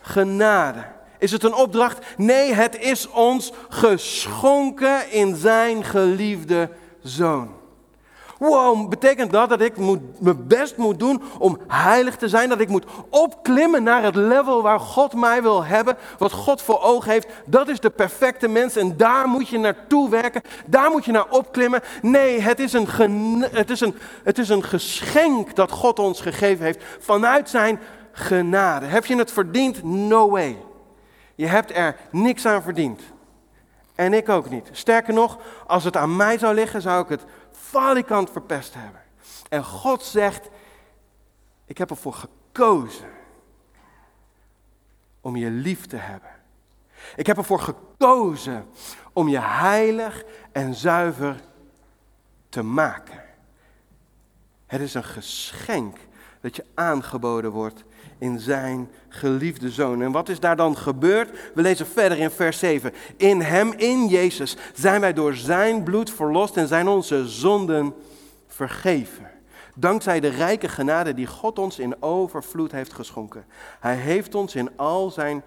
genade. 0.01 0.85
Is 1.19 1.31
het 1.31 1.43
een 1.43 1.53
opdracht? 1.53 2.05
Nee, 2.17 2.53
het 2.53 2.79
is 2.79 3.09
ons 3.09 3.51
geschonken 3.69 5.11
in 5.11 5.35
zijn 5.35 5.83
geliefde 5.83 6.69
zoon. 7.01 7.54
Wow, 8.39 8.89
betekent 8.89 9.31
dat 9.31 9.49
dat 9.49 9.61
ik 9.61 9.77
moet, 9.77 9.99
mijn 10.21 10.47
best 10.47 10.77
moet 10.77 10.99
doen 10.99 11.21
om 11.39 11.59
heilig 11.67 12.15
te 12.15 12.29
zijn? 12.29 12.49
Dat 12.49 12.59
ik 12.59 12.69
moet 12.69 12.85
opklimmen 13.09 13.83
naar 13.83 14.03
het 14.03 14.15
level 14.15 14.61
waar 14.61 14.79
God 14.79 15.13
mij 15.13 15.41
wil 15.41 15.63
hebben? 15.63 15.97
Wat 16.17 16.31
God 16.31 16.61
voor 16.61 16.81
ogen 16.81 17.11
heeft? 17.11 17.27
Dat 17.45 17.67
is 17.67 17.79
de 17.79 17.89
perfecte 17.89 18.47
mens 18.47 18.75
en 18.75 18.97
daar 18.97 19.27
moet 19.27 19.47
je 19.47 19.57
naartoe 19.57 20.09
werken. 20.09 20.41
Daar 20.65 20.91
moet 20.91 21.05
je 21.05 21.11
naar 21.11 21.29
opklimmen. 21.29 21.81
Nee, 22.01 22.41
het 22.41 22.59
is 22.59 22.73
een, 22.73 22.87
het 23.51 23.69
is 23.69 23.79
een, 23.79 23.95
het 24.23 24.37
is 24.37 24.49
een 24.49 24.63
geschenk 24.63 25.55
dat 25.55 25.71
God 25.71 25.99
ons 25.99 26.21
gegeven 26.21 26.65
heeft 26.65 26.83
vanuit 26.99 27.49
zijn 27.49 27.79
genade. 28.11 28.85
Heb 28.85 29.05
je 29.05 29.15
het 29.15 29.31
verdiend? 29.31 29.83
No 29.83 30.29
way. 30.29 30.57
Je 31.35 31.47
hebt 31.47 31.75
er 31.75 31.95
niks 32.11 32.45
aan 32.45 32.61
verdiend. 32.61 33.01
En 33.95 34.13
ik 34.13 34.29
ook 34.29 34.49
niet. 34.49 34.69
Sterker 34.71 35.13
nog, 35.13 35.37
als 35.67 35.83
het 35.83 35.97
aan 35.97 36.15
mij 36.15 36.37
zou 36.37 36.53
liggen, 36.53 36.81
zou 36.81 37.03
ik 37.03 37.09
het 37.09 37.23
falikant 37.75 38.29
verpest 38.31 38.73
hebben. 38.73 39.01
En 39.49 39.63
God 39.63 40.03
zegt, 40.03 40.49
ik 41.65 41.77
heb 41.77 41.89
ervoor 41.89 42.13
gekozen 42.13 43.11
om 45.21 45.35
je 45.35 45.49
lief 45.49 45.85
te 45.85 45.95
hebben. 45.95 46.29
Ik 47.15 47.27
heb 47.27 47.37
ervoor 47.37 47.59
gekozen 47.59 48.65
om 49.13 49.27
je 49.27 49.39
heilig 49.39 50.23
en 50.51 50.75
zuiver 50.75 51.39
te 52.49 52.61
maken. 52.61 53.23
Het 54.65 54.81
is 54.81 54.93
een 54.93 55.03
geschenk 55.03 55.97
dat 56.41 56.55
je 56.55 56.65
aangeboden 56.73 57.51
wordt 57.51 57.83
in 58.17 58.39
zijn 58.39 58.89
geliefde 59.07 59.69
zoon. 59.69 60.01
En 60.01 60.11
wat 60.11 60.29
is 60.29 60.39
daar 60.39 60.55
dan 60.55 60.77
gebeurd? 60.77 61.29
We 61.53 61.61
lezen 61.61 61.87
verder 61.87 62.17
in 62.17 62.29
vers 62.29 62.59
7. 62.59 62.93
In 63.17 63.41
hem, 63.41 63.71
in 63.71 64.07
Jezus, 64.07 64.57
zijn 64.73 65.01
wij 65.01 65.13
door 65.13 65.33
zijn 65.33 65.83
bloed 65.83 66.11
verlost 66.11 66.57
en 66.57 66.67
zijn 66.67 66.87
onze 66.87 67.27
zonden 67.27 67.93
vergeven. 68.47 69.31
Dankzij 69.75 70.19
de 70.19 70.27
rijke 70.27 70.67
genade 70.67 71.13
die 71.13 71.27
God 71.27 71.59
ons 71.59 71.79
in 71.79 72.01
overvloed 72.01 72.71
heeft 72.71 72.93
geschonken. 72.93 73.45
Hij 73.79 73.95
heeft 73.95 74.35
ons 74.35 74.55
in 74.55 74.69
al 74.77 75.11
zijn 75.11 75.43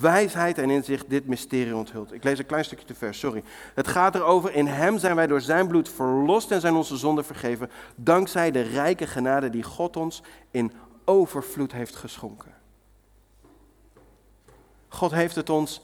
wijsheid 0.00 0.58
en 0.58 0.70
inzicht 0.70 1.10
dit 1.10 1.26
mysterie 1.26 1.76
onthuld. 1.76 2.12
Ik 2.12 2.24
lees 2.24 2.38
een 2.38 2.46
klein 2.46 2.64
stukje 2.64 2.86
te 2.86 2.94
vers, 2.94 3.18
sorry. 3.18 3.42
Het 3.74 3.88
gaat 3.88 4.14
erover, 4.14 4.54
in 4.54 4.66
hem 4.66 4.98
zijn 4.98 5.16
wij 5.16 5.26
door 5.26 5.40
zijn 5.40 5.66
bloed 5.66 5.88
verlost 5.88 6.50
en 6.50 6.60
zijn 6.60 6.74
onze 6.74 6.96
zonden 6.96 7.24
vergeven. 7.24 7.70
Dankzij 7.96 8.50
de 8.50 8.60
rijke 8.60 9.06
genade 9.06 9.50
die 9.50 9.62
God 9.62 9.96
ons 9.96 10.22
in 10.50 10.72
overvloed 11.12 11.72
heeft 11.72 11.96
geschonken. 11.96 12.54
God 14.88 15.10
heeft 15.10 15.34
het 15.34 15.50
ons 15.50 15.80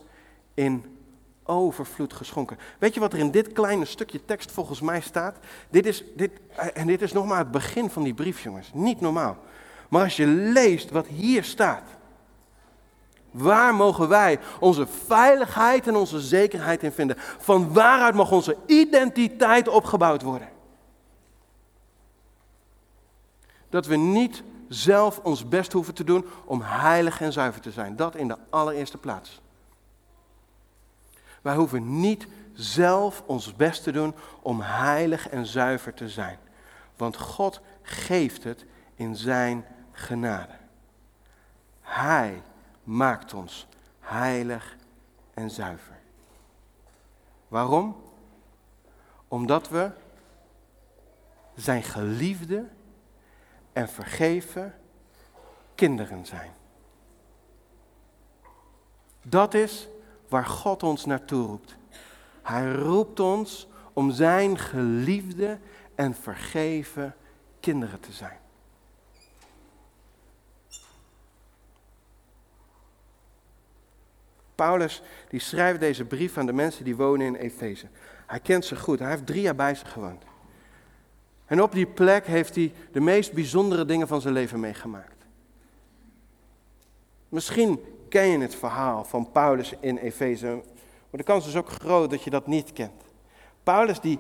in 0.54 0.98
overvloed 1.44 2.12
geschonken. 2.12 2.58
Weet 2.78 2.94
je 2.94 3.00
wat 3.00 3.12
er 3.12 3.18
in 3.18 3.30
dit 3.30 3.52
kleine 3.52 3.84
stukje 3.84 4.24
tekst 4.24 4.50
volgens 4.50 4.80
mij 4.80 5.00
staat? 5.00 5.36
Dit 5.70 5.86
is, 5.86 6.04
dit, 6.16 6.30
en 6.74 6.86
dit 6.86 7.02
is 7.02 7.12
nog 7.12 7.26
maar 7.26 7.38
het 7.38 7.50
begin 7.50 7.90
van 7.90 8.02
die 8.02 8.14
brief, 8.14 8.42
jongens. 8.42 8.70
Niet 8.74 9.00
normaal. 9.00 9.36
Maar 9.88 10.02
als 10.02 10.16
je 10.16 10.26
leest 10.26 10.90
wat 10.90 11.06
hier 11.06 11.44
staat. 11.44 11.84
Waar 13.30 13.74
mogen 13.74 14.08
wij 14.08 14.38
onze 14.60 14.86
veiligheid 14.86 15.86
en 15.86 15.96
onze 15.96 16.20
zekerheid 16.20 16.82
in 16.82 16.92
vinden? 16.92 17.16
Van 17.18 17.72
waaruit 17.72 18.14
mag 18.14 18.30
onze 18.30 18.56
identiteit 18.66 19.68
opgebouwd 19.68 20.22
worden? 20.22 20.48
Dat 23.70 23.86
we 23.86 23.96
niet 23.96 24.42
zelf 24.68 25.18
ons 25.18 25.48
best 25.48 25.72
hoeven 25.72 25.94
te 25.94 26.04
doen 26.04 26.26
om 26.44 26.60
heilig 26.62 27.20
en 27.20 27.32
zuiver 27.32 27.60
te 27.60 27.70
zijn. 27.70 27.96
Dat 27.96 28.14
in 28.14 28.28
de 28.28 28.36
allereerste 28.50 28.98
plaats. 28.98 29.40
Wij 31.42 31.54
hoeven 31.54 32.00
niet 32.00 32.26
zelf 32.52 33.22
ons 33.26 33.56
best 33.56 33.82
te 33.82 33.92
doen 33.92 34.14
om 34.42 34.60
heilig 34.60 35.28
en 35.28 35.46
zuiver 35.46 35.94
te 35.94 36.08
zijn. 36.08 36.38
Want 36.96 37.16
God 37.16 37.60
geeft 37.82 38.44
het 38.44 38.64
in 38.94 39.16
zijn 39.16 39.64
genade. 39.92 40.54
Hij 41.80 42.42
maakt 42.84 43.34
ons 43.34 43.66
heilig 44.00 44.76
en 45.34 45.50
zuiver. 45.50 45.98
Waarom? 47.48 47.96
Omdat 49.28 49.68
we 49.68 49.90
zijn 51.54 51.82
geliefde 51.82 52.68
en 53.78 53.88
vergeven 53.88 54.74
kinderen 55.74 56.26
zijn. 56.26 56.50
Dat 59.22 59.54
is 59.54 59.88
waar 60.28 60.46
God 60.46 60.82
ons 60.82 61.04
naartoe 61.04 61.46
roept. 61.46 61.76
Hij 62.42 62.72
roept 62.72 63.20
ons 63.20 63.68
om 63.92 64.10
zijn 64.10 64.58
geliefde 64.58 65.58
en 65.94 66.14
vergeven 66.14 67.14
kinderen 67.60 68.00
te 68.00 68.12
zijn. 68.12 68.38
Paulus 74.54 75.02
die 75.28 75.40
schrijft 75.40 75.80
deze 75.80 76.04
brief 76.04 76.38
aan 76.38 76.46
de 76.46 76.52
mensen 76.52 76.84
die 76.84 76.96
wonen 76.96 77.26
in 77.26 77.34
Efeze. 77.34 77.86
Hij 78.26 78.40
kent 78.40 78.64
ze 78.64 78.76
goed, 78.76 78.98
hij 78.98 79.10
heeft 79.10 79.26
drie 79.26 79.42
jaar 79.42 79.54
bij 79.54 79.74
ze 79.74 79.84
gewoond. 79.84 80.24
En 81.48 81.62
op 81.62 81.72
die 81.72 81.86
plek 81.86 82.26
heeft 82.26 82.54
hij 82.54 82.72
de 82.92 83.00
meest 83.00 83.32
bijzondere 83.32 83.84
dingen 83.84 84.08
van 84.08 84.20
zijn 84.20 84.34
leven 84.34 84.60
meegemaakt. 84.60 85.24
Misschien 87.28 87.80
ken 88.08 88.26
je 88.26 88.38
het 88.38 88.54
verhaal 88.54 89.04
van 89.04 89.30
Paulus 89.32 89.74
in 89.80 89.96
Efeze, 89.96 90.46
maar 91.10 91.20
de 91.20 91.22
kans 91.22 91.46
is 91.46 91.56
ook 91.56 91.68
groot 91.68 92.10
dat 92.10 92.22
je 92.22 92.30
dat 92.30 92.46
niet 92.46 92.72
kent. 92.72 93.02
Paulus, 93.62 94.00
die, 94.00 94.18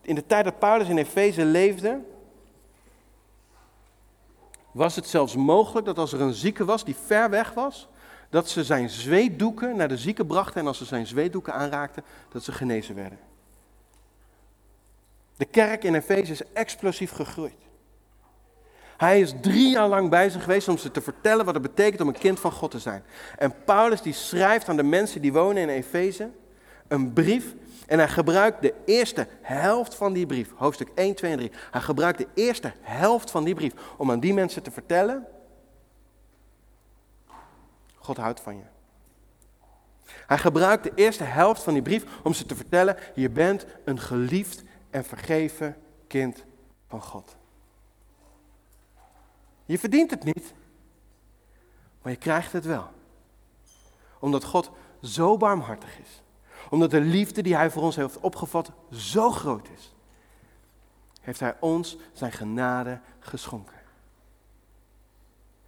in 0.00 0.14
de 0.14 0.26
tijd 0.26 0.44
dat 0.44 0.58
Paulus 0.58 0.88
in 0.88 0.98
Efeze 0.98 1.44
leefde, 1.44 2.00
was 4.72 4.96
het 4.96 5.06
zelfs 5.06 5.36
mogelijk 5.36 5.86
dat 5.86 5.98
als 5.98 6.12
er 6.12 6.20
een 6.20 6.34
zieke 6.34 6.64
was 6.64 6.84
die 6.84 6.96
ver 7.06 7.30
weg 7.30 7.52
was, 7.52 7.88
dat 8.30 8.48
ze 8.48 8.64
zijn 8.64 8.90
zweetdoeken 8.90 9.76
naar 9.76 9.88
de 9.88 9.96
zieke 9.96 10.26
brachten 10.26 10.60
en 10.60 10.66
als 10.66 10.78
ze 10.78 10.84
zijn 10.84 11.06
zweetdoeken 11.06 11.54
aanraakten, 11.54 12.04
dat 12.28 12.42
ze 12.42 12.52
genezen 12.52 12.94
werden. 12.94 13.18
De 15.36 15.44
kerk 15.44 15.84
in 15.84 15.94
Efeze 15.94 16.32
is 16.32 16.52
explosief 16.52 17.10
gegroeid. 17.10 17.64
Hij 18.96 19.20
is 19.20 19.34
drie 19.40 19.70
jaar 19.70 19.88
lang 19.88 20.10
bij 20.10 20.30
ze 20.30 20.40
geweest 20.40 20.68
om 20.68 20.78
ze 20.78 20.90
te 20.90 21.00
vertellen 21.00 21.44
wat 21.44 21.54
het 21.54 21.62
betekent 21.62 22.00
om 22.00 22.08
een 22.08 22.18
kind 22.18 22.40
van 22.40 22.52
God 22.52 22.70
te 22.70 22.78
zijn. 22.78 23.04
En 23.38 23.54
Paulus 23.64 24.02
die 24.02 24.12
schrijft 24.12 24.68
aan 24.68 24.76
de 24.76 24.82
mensen 24.82 25.22
die 25.22 25.32
wonen 25.32 25.62
in 25.62 25.68
Efeze 25.68 26.30
een 26.88 27.12
brief. 27.12 27.54
En 27.86 27.98
hij 27.98 28.08
gebruikt 28.08 28.62
de 28.62 28.74
eerste 28.84 29.26
helft 29.42 29.94
van 29.94 30.12
die 30.12 30.26
brief, 30.26 30.50
hoofdstuk 30.54 30.88
1, 30.94 31.14
2 31.14 31.30
en 31.30 31.36
3. 31.36 31.50
Hij 31.70 31.80
gebruikt 31.80 32.18
de 32.18 32.28
eerste 32.34 32.72
helft 32.80 33.30
van 33.30 33.44
die 33.44 33.54
brief 33.54 33.72
om 33.96 34.10
aan 34.10 34.20
die 34.20 34.34
mensen 34.34 34.62
te 34.62 34.70
vertellen 34.70 35.26
God 38.06 38.16
houdt 38.16 38.40
van 38.40 38.56
je. 38.56 38.62
Hij 40.26 40.38
gebruikt 40.38 40.84
de 40.84 40.92
eerste 40.94 41.24
helft 41.24 41.62
van 41.62 41.72
die 41.72 41.82
brief 41.82 42.04
om 42.22 42.34
ze 42.34 42.46
te 42.46 42.56
vertellen: 42.56 42.96
je 43.14 43.30
bent 43.30 43.66
een 43.84 44.00
geliefd 44.00 44.62
en 44.96 45.04
vergeven 45.04 45.76
kind 46.06 46.44
van 46.86 47.02
God. 47.02 47.36
Je 49.64 49.78
verdient 49.78 50.10
het 50.10 50.24
niet, 50.24 50.54
maar 52.02 52.12
je 52.12 52.18
krijgt 52.18 52.52
het 52.52 52.64
wel. 52.64 52.88
Omdat 54.18 54.44
God 54.44 54.70
zo 55.02 55.36
barmhartig 55.36 55.98
is. 55.98 56.22
Omdat 56.70 56.90
de 56.90 57.00
liefde 57.00 57.42
die 57.42 57.56
Hij 57.56 57.70
voor 57.70 57.82
ons 57.82 57.96
heeft 57.96 58.20
opgevat 58.20 58.70
zo 58.90 59.30
groot 59.30 59.68
is. 59.68 59.94
Heeft 61.20 61.40
Hij 61.40 61.56
ons 61.60 61.96
zijn 62.12 62.32
genade 62.32 63.00
geschonken. 63.18 63.75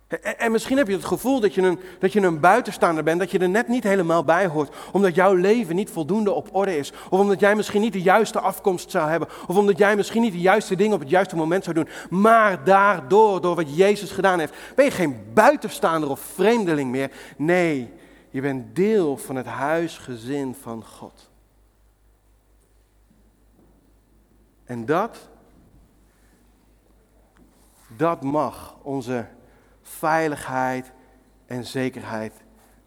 En 0.08 0.52
misschien 0.52 0.76
heb 0.76 0.86
je 0.86 0.92
het 0.92 1.04
gevoel 1.04 1.40
dat 1.40 1.54
je, 1.54 1.62
een, 1.62 1.78
dat 1.98 2.12
je 2.12 2.20
een 2.20 2.40
buitenstaander 2.40 3.04
bent, 3.04 3.18
dat 3.18 3.30
je 3.30 3.38
er 3.38 3.48
net 3.48 3.68
niet 3.68 3.82
helemaal 3.82 4.24
bij 4.24 4.46
hoort, 4.46 4.76
omdat 4.92 5.14
jouw 5.14 5.34
leven 5.34 5.76
niet 5.76 5.90
voldoende 5.90 6.32
op 6.32 6.48
orde 6.52 6.76
is. 6.76 6.92
Of 7.10 7.20
omdat 7.20 7.40
jij 7.40 7.54
misschien 7.54 7.80
niet 7.80 7.92
de 7.92 8.02
juiste 8.02 8.40
afkomst 8.40 8.90
zou 8.90 9.10
hebben. 9.10 9.28
Of 9.46 9.56
omdat 9.56 9.78
jij 9.78 9.96
misschien 9.96 10.22
niet 10.22 10.32
de 10.32 10.40
juiste 10.40 10.76
dingen 10.76 10.94
op 10.94 11.00
het 11.00 11.10
juiste 11.10 11.36
moment 11.36 11.64
zou 11.64 11.76
doen. 11.76 11.88
Maar 12.10 12.64
daardoor, 12.64 13.40
door 13.40 13.54
wat 13.54 13.76
Jezus 13.76 14.10
gedaan 14.10 14.38
heeft, 14.38 14.54
ben 14.74 14.84
je 14.84 14.90
geen 14.90 15.16
buitenstaander 15.34 16.10
of 16.10 16.20
vreemdeling 16.20 16.90
meer. 16.90 17.10
Nee, 17.36 17.92
je 18.30 18.40
bent 18.40 18.76
deel 18.76 19.16
van 19.16 19.36
het 19.36 19.46
huisgezin 19.46 20.54
van 20.60 20.84
God. 20.84 21.30
En 24.64 24.84
dat, 24.84 25.28
dat 27.96 28.22
mag 28.22 28.76
onze 28.82 29.26
veiligheid 29.88 30.92
en 31.46 31.64
zekerheid 31.64 32.32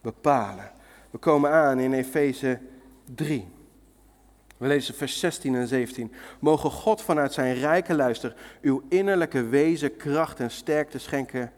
bepalen. 0.01 0.71
We 1.09 1.17
komen 1.17 1.51
aan 1.51 1.79
in 1.79 1.93
Efeze 1.93 2.59
3. 3.15 3.49
We 4.57 4.67
lezen 4.67 4.95
vers 4.95 5.19
16 5.19 5.55
en 5.55 5.67
17. 5.67 6.13
Mogen 6.39 6.71
God 6.71 7.01
vanuit 7.01 7.33
zijn 7.33 7.53
rijke 7.53 7.93
luister 7.93 8.35
uw 8.61 8.83
innerlijke 8.89 9.43
wezen 9.43 9.97
kracht 9.97 10.39
en 10.39 10.51
sterkte 10.51 10.97
schenken 10.97 11.51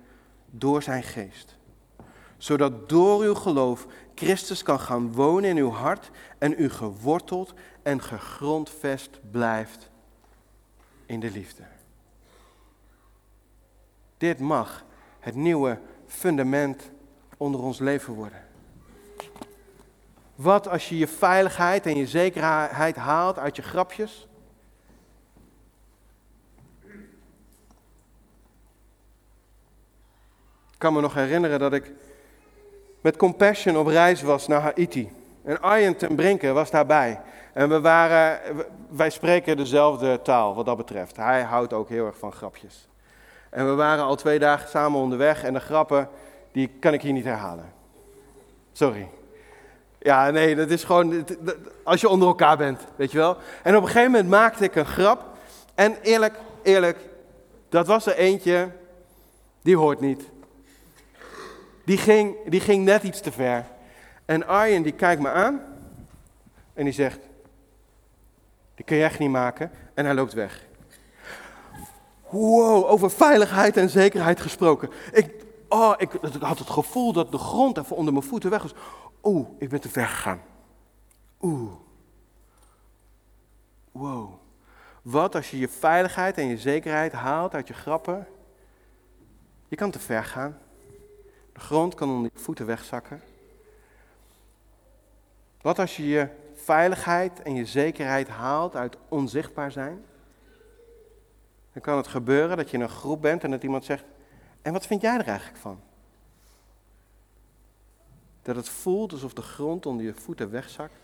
door 0.50 0.83
zijn 0.83 1.03
geest. 1.03 1.57
Zodat 2.38 2.89
door 2.89 3.21
uw 3.21 3.33
geloof 3.33 3.88
Christus 4.15 4.63
kan 4.63 4.79
gaan 4.79 5.12
wonen 5.12 5.50
in 5.50 5.57
uw 5.57 5.71
hart 5.71 6.12
en 6.38 6.55
u 6.57 6.69
geworteld 6.69 7.53
en 7.81 8.01
gegrondvest 8.01 9.19
blijft 9.31 9.89
in 11.05 11.19
de 11.19 11.31
liefde. 11.31 11.63
Dit 14.17 14.39
mag 14.39 14.85
het 15.23 15.35
nieuwe 15.35 15.77
fundament 16.07 16.91
onder 17.37 17.61
ons 17.61 17.79
leven 17.79 18.13
worden. 18.13 18.41
Wat 20.35 20.67
als 20.67 20.89
je 20.89 20.97
je 20.97 21.07
veiligheid 21.07 21.85
en 21.85 21.97
je 21.97 22.07
zekerheid 22.07 22.95
haalt 22.95 23.39
uit 23.39 23.55
je 23.55 23.61
grapjes? 23.61 24.27
Ik 30.71 30.89
kan 30.89 30.93
me 30.93 31.01
nog 31.01 31.13
herinneren 31.13 31.59
dat 31.59 31.73
ik 31.73 31.91
met 33.01 33.17
Compassion 33.17 33.77
op 33.77 33.87
reis 33.87 34.21
was 34.21 34.47
naar 34.47 34.61
Haiti. 34.61 35.11
En 35.43 35.61
Arjen 35.61 35.97
ten 35.97 36.15
Brinke 36.15 36.51
was 36.51 36.71
daarbij. 36.71 37.21
En 37.53 37.69
we 37.69 37.81
waren, 37.81 38.39
wij 38.89 39.09
spreken 39.09 39.57
dezelfde 39.57 40.21
taal 40.21 40.55
wat 40.55 40.65
dat 40.65 40.77
betreft. 40.77 41.17
Hij 41.17 41.43
houdt 41.43 41.73
ook 41.73 41.89
heel 41.89 42.05
erg 42.05 42.17
van 42.17 42.31
grapjes. 42.31 42.87
En 43.53 43.65
we 43.65 43.74
waren 43.74 44.03
al 44.03 44.15
twee 44.15 44.39
dagen 44.39 44.69
samen 44.69 45.00
onderweg 45.00 45.43
en 45.43 45.53
de 45.53 45.60
grappen, 45.60 46.10
die 46.51 46.67
kan 46.79 46.93
ik 46.93 47.01
hier 47.01 47.13
niet 47.13 47.24
herhalen. 47.24 47.74
Sorry. 48.72 49.07
Ja, 50.00 50.29
nee, 50.29 50.55
dat 50.55 50.69
is 50.69 50.83
gewoon 50.83 51.25
als 51.83 52.01
je 52.01 52.10
onder 52.10 52.27
elkaar 52.27 52.57
bent, 52.57 52.81
weet 52.95 53.12
je 53.12 53.17
wel. 53.17 53.38
En 53.63 53.75
op 53.75 53.81
een 53.81 53.88
gegeven 53.88 54.12
moment 54.12 54.29
maakte 54.29 54.63
ik 54.63 54.75
een 54.75 54.86
grap. 54.86 55.25
En 55.75 55.95
eerlijk, 56.01 56.36
eerlijk, 56.63 56.98
dat 57.69 57.88
was 57.88 58.05
er 58.05 58.15
eentje, 58.15 58.69
die 59.62 59.77
hoort 59.77 60.00
niet. 60.00 60.24
Die 61.86 61.98
ging, 61.98 62.36
die 62.45 62.60
ging 62.60 62.86
net 62.86 63.03
iets 63.03 63.22
te 63.22 63.31
ver. 63.31 63.65
En 64.25 64.48
Arjen 64.48 64.83
die 64.83 64.91
kijkt 64.91 65.22
me 65.22 65.29
aan 65.29 65.62
en 66.74 66.83
die 66.83 66.93
zegt, 66.93 67.19
die 68.75 68.86
kun 68.86 68.98
je 68.98 69.03
echt 69.03 69.19
niet 69.19 69.29
maken. 69.29 69.72
En 69.93 70.05
hij 70.05 70.13
loopt 70.13 70.33
weg. 70.33 70.65
Wow, 72.33 72.89
over 72.89 73.11
veiligheid 73.11 73.77
en 73.77 73.89
zekerheid 73.89 74.41
gesproken. 74.41 74.89
Ik, 75.11 75.45
oh, 75.69 75.93
ik, 75.97 76.13
ik 76.13 76.41
had 76.41 76.59
het 76.59 76.69
gevoel 76.69 77.13
dat 77.13 77.31
de 77.31 77.37
grond 77.37 77.77
even 77.77 77.95
onder 77.95 78.13
mijn 78.13 78.25
voeten 78.25 78.49
weg 78.49 78.61
was. 78.61 78.73
Oeh, 79.23 79.47
ik 79.57 79.69
ben 79.69 79.81
te 79.81 79.89
ver 79.89 80.07
gegaan. 80.07 80.41
Oeh. 81.41 81.71
Wow. 83.91 84.33
Wat 85.01 85.36
als 85.36 85.51
je 85.51 85.60
je 85.60 85.67
veiligheid 85.67 86.38
en 86.38 86.47
je 86.47 86.58
zekerheid 86.58 87.12
haalt 87.12 87.53
uit 87.53 87.67
je 87.67 87.73
grappen? 87.73 88.27
Je 89.67 89.75
kan 89.75 89.91
te 89.91 89.99
ver 89.99 90.23
gaan. 90.23 90.58
De 91.53 91.60
grond 91.60 91.95
kan 91.95 92.10
onder 92.10 92.31
je 92.34 92.39
voeten 92.39 92.65
wegzakken. 92.65 93.21
Wat 95.62 95.79
als 95.79 95.97
je 95.97 96.08
je 96.08 96.27
veiligheid 96.53 97.41
en 97.41 97.55
je 97.55 97.65
zekerheid 97.65 98.27
haalt 98.27 98.75
uit 98.75 98.97
onzichtbaar 99.10 99.71
zijn? 99.71 100.05
Dan 101.73 101.81
kan 101.81 101.97
het 101.97 102.07
gebeuren 102.07 102.57
dat 102.57 102.69
je 102.69 102.77
in 102.77 102.83
een 102.83 102.89
groep 102.89 103.21
bent 103.21 103.43
en 103.43 103.51
dat 103.51 103.63
iemand 103.63 103.86
zegt: 103.86 104.03
En 104.62 104.73
wat 104.73 104.86
vind 104.86 105.01
jij 105.01 105.17
er 105.17 105.27
eigenlijk 105.27 105.57
van? 105.57 105.79
Dat 108.41 108.55
het 108.55 108.69
voelt 108.69 109.12
alsof 109.12 109.33
de 109.33 109.41
grond 109.41 109.86
onder 109.86 110.05
je 110.05 110.13
voeten 110.13 110.51
wegzakt. 110.51 110.95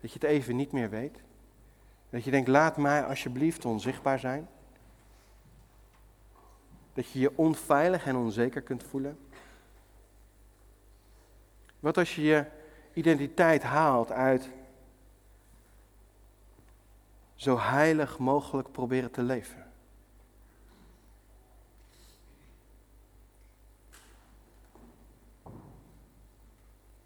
Dat 0.00 0.12
je 0.12 0.18
het 0.18 0.28
even 0.28 0.56
niet 0.56 0.72
meer 0.72 0.90
weet. 0.90 1.18
Dat 2.10 2.24
je 2.24 2.30
denkt: 2.30 2.48
Laat 2.48 2.76
mij 2.76 3.04
alsjeblieft 3.04 3.64
onzichtbaar 3.64 4.18
zijn. 4.18 4.48
Dat 6.92 7.10
je 7.10 7.18
je 7.18 7.32
onveilig 7.36 8.06
en 8.06 8.16
onzeker 8.16 8.62
kunt 8.62 8.82
voelen. 8.82 9.18
Wat 11.80 11.98
als 11.98 12.14
je 12.14 12.22
je 12.22 12.44
identiteit 12.92 13.62
haalt 13.62 14.12
uit 14.12 14.50
zo 17.34 17.58
heilig 17.58 18.18
mogelijk 18.18 18.72
proberen 18.72 19.10
te 19.10 19.22
leven? 19.22 19.65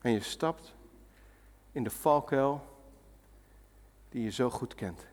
En 0.00 0.10
je 0.10 0.20
stapt 0.20 0.74
in 1.72 1.84
de 1.84 1.90
valkuil 1.90 2.78
die 4.08 4.22
je 4.22 4.30
zo 4.30 4.50
goed 4.50 4.74
kent. 4.74 5.06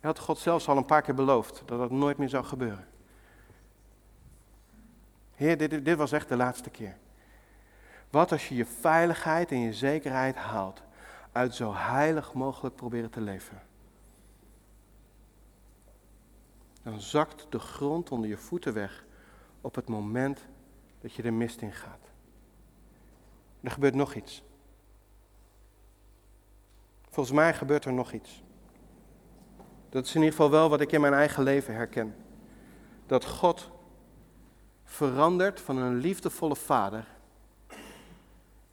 Hij 0.00 0.10
had 0.10 0.18
God 0.18 0.38
zelfs 0.38 0.68
al 0.68 0.76
een 0.76 0.84
paar 0.84 1.02
keer 1.02 1.14
beloofd 1.14 1.62
dat 1.64 1.78
dat 1.78 1.90
nooit 1.90 2.16
meer 2.16 2.28
zou 2.28 2.44
gebeuren. 2.44 2.88
Heer, 5.34 5.58
dit, 5.58 5.84
dit 5.84 5.96
was 5.96 6.12
echt 6.12 6.28
de 6.28 6.36
laatste 6.36 6.70
keer. 6.70 6.96
Wat 8.10 8.32
als 8.32 8.48
je 8.48 8.54
je 8.54 8.66
veiligheid 8.66 9.50
en 9.50 9.60
je 9.60 9.72
zekerheid 9.72 10.36
haalt 10.36 10.82
uit 11.32 11.54
zo 11.54 11.74
heilig 11.74 12.34
mogelijk 12.34 12.76
proberen 12.76 13.10
te 13.10 13.20
leven? 13.20 13.62
Dan 16.82 17.00
zakt 17.00 17.46
de 17.48 17.58
grond 17.58 18.10
onder 18.10 18.28
je 18.28 18.36
voeten 18.36 18.72
weg 18.72 19.04
op 19.60 19.74
het 19.74 19.88
moment 19.88 20.46
dat 21.00 21.14
je 21.14 21.22
de 21.22 21.30
mist 21.30 21.60
in 21.60 21.72
gaat. 21.72 22.09
Er 23.60 23.70
gebeurt 23.70 23.94
nog 23.94 24.14
iets. 24.14 24.42
Volgens 27.10 27.36
mij 27.36 27.54
gebeurt 27.54 27.84
er 27.84 27.92
nog 27.92 28.12
iets. 28.12 28.42
Dat 29.88 30.04
is 30.04 30.14
in 30.14 30.20
ieder 30.20 30.36
geval 30.36 30.50
wel 30.50 30.68
wat 30.68 30.80
ik 30.80 30.92
in 30.92 31.00
mijn 31.00 31.14
eigen 31.14 31.42
leven 31.42 31.74
herken. 31.74 32.14
Dat 33.06 33.24
God 33.24 33.70
verandert 34.84 35.60
van 35.60 35.76
een 35.76 35.96
liefdevolle 35.96 36.56
vader 36.56 37.06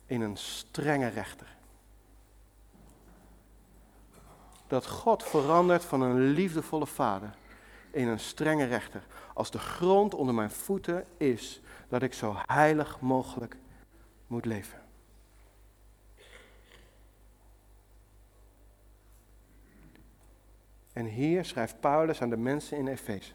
in 0.05 0.21
een 0.21 0.37
strenge 0.37 1.07
rechter. 1.07 1.47
Dat 4.67 4.87
God 4.87 5.23
verandert 5.23 5.85
van 5.85 6.01
een 6.01 6.19
liefdevolle 6.19 6.87
vader 6.87 7.35
in 7.91 8.07
een 8.07 8.19
strenge 8.19 8.65
rechter. 8.65 9.03
Als 9.33 9.51
de 9.51 9.59
grond 9.59 10.13
onder 10.13 10.33
mijn 10.33 10.51
voeten 10.51 11.05
is 11.17 11.61
dat 11.87 12.01
ik 12.01 12.13
zo 12.13 12.35
heilig 12.45 12.99
mogelijk 12.99 13.57
moet 14.27 14.45
leven. 14.45 14.81
En 20.93 21.05
hier 21.05 21.45
schrijft 21.45 21.79
Paulus 21.79 22.21
aan 22.21 22.29
de 22.29 22.37
mensen 22.37 22.77
in 22.77 22.87
Efeze. 22.87 23.33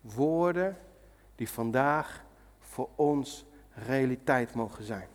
Woorden 0.00 0.78
die 1.34 1.48
vandaag 1.48 2.24
voor 2.60 2.88
ons 2.94 3.44
realiteit 3.74 4.54
mogen 4.54 4.84
zijn. 4.84 5.08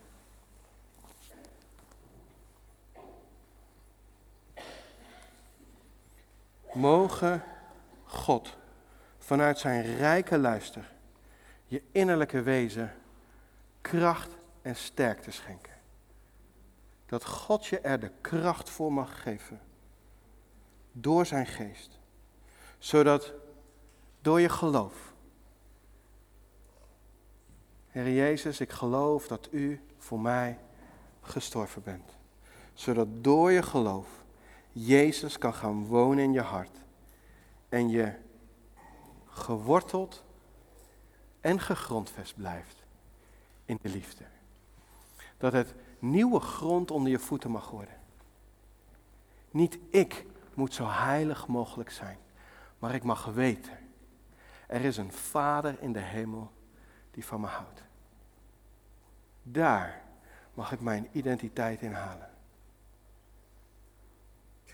Mogen 6.74 7.44
God 8.04 8.58
vanuit 9.18 9.60
zijn 9.60 9.96
rijke 9.96 10.38
luister 10.38 10.93
je 11.74 11.82
innerlijke 11.92 12.42
wezen 12.42 12.94
kracht 13.82 14.30
en 14.62 14.76
sterkte 14.76 15.32
schenken. 15.32 15.74
Dat 17.06 17.26
God 17.26 17.66
je 17.66 17.80
er 17.80 18.00
de 18.00 18.12
kracht 18.22 18.70
voor 18.70 18.94
mag 18.94 19.22
geven. 19.22 19.62
Door 20.92 21.26
zijn 21.26 21.46
geest. 21.46 22.00
Zodat 22.78 23.34
door 24.22 24.42
je 24.42 24.50
geloof. 24.50 25.14
Heer 27.88 28.14
Jezus, 28.14 28.60
ik 28.60 28.72
geloof 28.72 29.28
dat 29.28 29.48
u 29.52 29.82
voor 29.98 30.20
mij 30.20 30.60
gestorven 31.22 31.84
bent. 31.84 32.18
Zodat 32.74 33.08
door 33.12 33.52
je 33.52 33.64
geloof 33.64 34.08
Jezus 34.72 35.38
kan 35.38 35.54
gaan 35.54 35.86
wonen 35.86 36.24
in 36.24 36.34
je 36.34 36.42
hart. 36.42 36.82
en 37.70 37.90
je 37.90 38.14
geworteld 39.26 40.24
en 41.44 41.60
gegrondvest 41.60 42.36
blijft 42.36 42.84
in 43.66 43.80
de 43.82 43.90
liefde. 43.90 44.24
Dat 45.38 45.54
het 45.54 45.74
nieuwe 46.00 46.40
grond 46.40 46.92
onder 46.92 47.12
je 47.12 47.20
voeten 47.20 47.52
mag 47.52 47.70
worden. 47.70 47.96
Niet 49.52 49.78
ik 49.90 50.26
moet 50.54 50.74
zo 50.74 50.88
heilig 50.88 51.48
mogelijk 51.48 51.90
zijn, 51.92 52.18
maar 52.80 52.96
ik 52.96 53.04
mag 53.04 53.26
weten, 53.26 53.78
er 54.68 54.82
is 54.82 54.98
een 54.98 55.12
Vader 55.12 55.82
in 55.82 55.94
de 55.94 56.00
hemel 56.00 56.52
die 57.12 57.26
van 57.26 57.42
me 57.42 57.48
houdt. 57.48 57.84
Daar 59.44 60.02
mag 60.54 60.72
ik 60.72 60.82
mijn 60.82 61.08
identiteit 61.12 61.82
in 61.82 61.94
halen. 61.94 62.30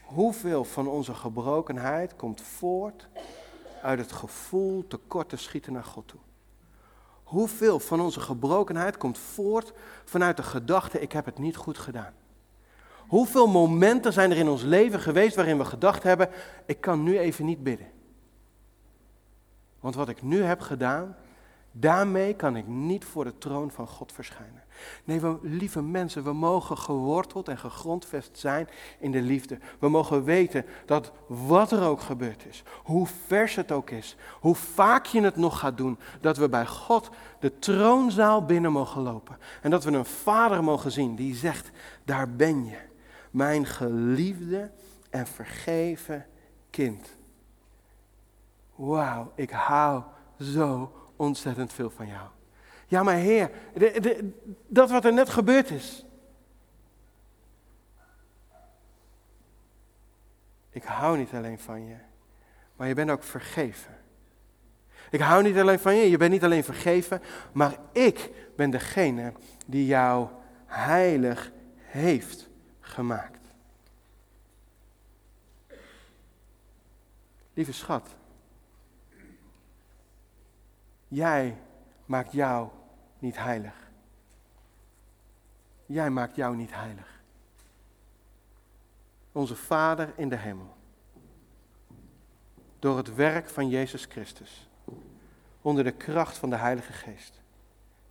Hoeveel 0.02 0.64
van 0.64 0.88
onze 0.88 1.14
gebrokenheid 1.14 2.16
komt 2.16 2.42
voort 2.42 3.08
uit 3.82 4.00
het 4.00 4.12
gevoel 4.12 4.88
tekort 4.88 5.30
te 5.30 5.38
schieten 5.38 5.74
naar 5.74 5.84
God 5.84 6.08
toe? 6.08 6.20
Hoeveel 7.30 7.80
van 7.80 8.02
onze 8.02 8.20
gebrokenheid 8.20 8.98
komt 8.98 9.18
voort 9.18 9.74
vanuit 10.06 10.38
de 10.38 10.44
gedachte: 10.44 11.02
ik 11.02 11.12
heb 11.12 11.26
het 11.26 11.38
niet 11.38 11.56
goed 11.56 11.78
gedaan? 11.78 12.13
Hoeveel 13.08 13.48
momenten 13.48 14.13
zijn 14.13 14.32
er 14.32 14.38
in 14.38 14.48
ons 14.48 14.62
leven 14.62 15.00
geweest 15.00 15.36
waarin 15.36 15.58
we 15.58 15.65
gedacht 15.65 16.04
hebben: 16.04 16.30
ik 16.65 16.82
kan 16.82 17.04
nu 17.04 17.20
even 17.20 17.46
niet 17.46 17.63
bidden? 17.63 17.92
Want 19.80 19.96
wat 19.96 20.10
ik 20.10 20.22
nu 20.22 20.44
heb 20.44 20.62
gedaan, 20.62 21.15
daarmee 21.72 22.36
kan 22.36 22.56
ik 22.56 22.68
niet 22.68 23.06
voor 23.06 23.24
de 23.24 23.38
troon 23.38 23.72
van 23.72 23.88
God 23.88 24.12
verschijnen. 24.12 24.63
Nee, 25.04 25.20
we, 25.20 25.38
lieve 25.42 25.82
mensen, 25.82 26.24
we 26.24 26.34
mogen 26.34 26.78
geworteld 26.78 27.48
en 27.48 27.58
gegrondvest 27.58 28.38
zijn 28.38 28.70
in 29.00 29.12
de 29.12 29.22
liefde. 29.22 29.58
We 29.80 29.89
mogen 29.89 30.24
weten 30.24 30.65
dat 30.86 31.12
wat 31.28 31.72
er 31.72 31.84
ook 31.84 32.02
gebeurd 32.02 32.46
is, 32.46 32.63
hoe 32.84 33.08
vers 33.28 33.56
het 33.56 33.72
ook 33.72 33.89
is, 33.89 34.15
hoe 34.39 34.56
vaak 34.56 35.06
je 35.06 35.22
het 35.22 35.36
nog 35.36 35.60
gaat 35.60 35.78
doen, 35.78 36.00
dat 36.22 36.38
we 36.38 36.50
bij 36.50 36.65
God 36.65 37.10
de 37.39 37.60
troonzaal 37.60 38.46
binnen 38.46 38.72
mogen 38.72 39.02
lopen. 39.02 39.38
En 39.62 39.70
dat 39.70 39.84
we 39.84 39.92
een 39.92 40.06
vader 40.06 40.63
mogen 40.63 40.92
zien 40.92 41.15
die 41.15 41.36
zegt, 41.36 41.70
daar 42.04 42.30
ben 42.36 42.65
je, 42.65 42.78
mijn 43.32 43.65
geliefde 43.65 44.72
en 45.10 45.28
vergeven 45.28 46.26
kind. 46.70 47.18
Wauw, 48.76 49.32
ik 49.36 49.50
hou 49.50 50.04
zo 50.39 50.94
ontzettend 51.15 51.74
veel 51.74 51.89
van 51.89 52.08
jou. 52.08 52.28
Ja, 52.89 53.04
maar 53.04 53.15
Heer, 53.15 53.52
dat 54.67 54.89
wat 54.89 55.06
er 55.06 55.13
net 55.13 55.30
gebeurd 55.30 55.69
is. 55.69 56.06
Ik 60.69 60.84
hou 60.84 61.17
niet 61.17 61.34
alleen 61.34 61.60
van 61.60 61.86
je, 61.86 61.95
maar 62.75 62.88
je 62.88 62.93
bent 62.93 63.10
ook 63.10 63.23
vergeven. 63.23 63.97
Ik 65.10 65.19
hou 65.19 65.43
niet 65.43 65.58
alleen 65.58 65.80
van 65.80 65.95
je, 65.95 66.10
je 66.10 66.17
bent 66.17 66.32
niet 66.32 66.43
alleen 66.43 66.63
vergeven, 66.63 67.21
maar 67.52 67.78
ik 67.91 68.30
ben 68.56 68.69
degene 68.69 69.34
die 69.65 69.86
jou 69.86 70.28
heilig 70.65 71.52
heeft 71.75 72.49
gemaakt. 72.80 73.45
Lieve 77.54 77.73
schat, 77.73 78.08
jij 81.08 81.58
maakt 82.06 82.32
jou 82.32 82.69
niet 83.20 83.38
heilig. 83.38 83.90
Jij 85.86 86.10
maakt 86.10 86.36
jou 86.36 86.56
niet 86.56 86.74
heilig. 86.74 87.22
Onze 89.32 89.56
Vader 89.56 90.14
in 90.16 90.30
de 90.30 90.36
hemel. 90.36 90.76
Door 92.80 92.98
het 92.98 93.16
werk 93.16 93.50
van 93.50 93.70
Jezus 93.70 94.06
Christus. 94.06 94.70
Onder 95.62 95.84
de 95.84 95.92
kracht 95.92 96.38
van 96.38 96.50
de 96.50 96.56
Heilige 96.56 96.94
Geest. 96.94 97.42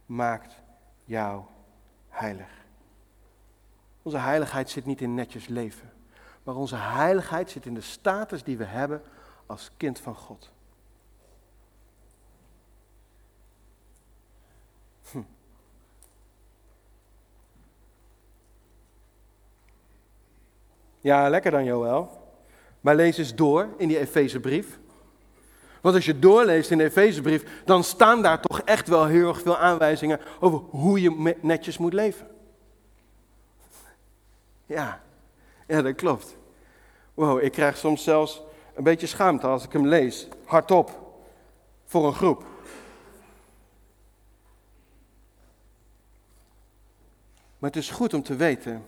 Maakt 0.07 0.63
jou 1.05 1.45
heilig. 2.09 2.51
Onze 4.03 4.19
heiligheid 4.19 4.71
zit 4.71 4.85
niet 4.85 5.01
in 5.01 5.15
netjes 5.15 5.47
leven. 5.47 5.93
Maar 6.43 6.55
onze 6.55 6.77
heiligheid 6.77 7.51
zit 7.51 7.67
in 7.67 7.75
de 7.75 7.81
status 7.81 8.43
die 8.43 8.57
we 8.57 8.65
hebben 8.65 9.03
als 9.47 9.71
kind 9.77 10.01
van 10.01 10.15
God. 10.15 10.53
Ja, 21.01 21.29
lekker 21.29 21.51
dan 21.51 21.65
Joël. 21.65 22.27
Maar 22.81 22.95
lees 22.95 23.19
eens 23.19 23.35
door 23.35 23.69
in 23.77 23.89
die 23.89 23.99
Efezebrief. 23.99 24.79
Want 25.81 25.95
als 25.95 26.05
je 26.05 26.19
doorleest 26.19 26.71
in 26.71 26.79
de 26.79 26.85
Efezebrief, 26.85 27.63
dan 27.65 27.85
staan 27.85 28.23
daar 28.23 28.41
toch 28.41 28.61
echt 28.61 28.89
wel 28.89 29.07
heel 29.07 29.29
erg 29.29 29.41
veel 29.41 29.57
aanwijzingen 29.57 30.21
over 30.41 30.59
hoe 30.59 31.01
je 31.01 31.37
netjes 31.41 31.79
moet 31.79 31.93
leven. 31.93 32.27
Ja, 34.67 35.03
ja 35.67 35.83
dat 35.83 35.95
klopt. 35.95 36.37
Wow, 37.15 37.43
ik 37.43 37.53
krijg 37.53 37.77
soms 37.77 38.03
zelfs 38.03 38.43
een 38.75 38.85
beetje 38.85 39.07
schaamte 39.07 39.47
als 39.47 39.65
ik 39.65 39.73
hem 39.73 39.87
lees, 39.87 40.29
hardop, 40.45 41.13
voor 41.85 42.07
een 42.07 42.15
groep. 42.15 42.45
Maar 47.59 47.71
het 47.71 47.77
is 47.77 47.91
goed 47.91 48.15
om 48.15 48.23
te 48.23 48.37
weten 48.37 48.87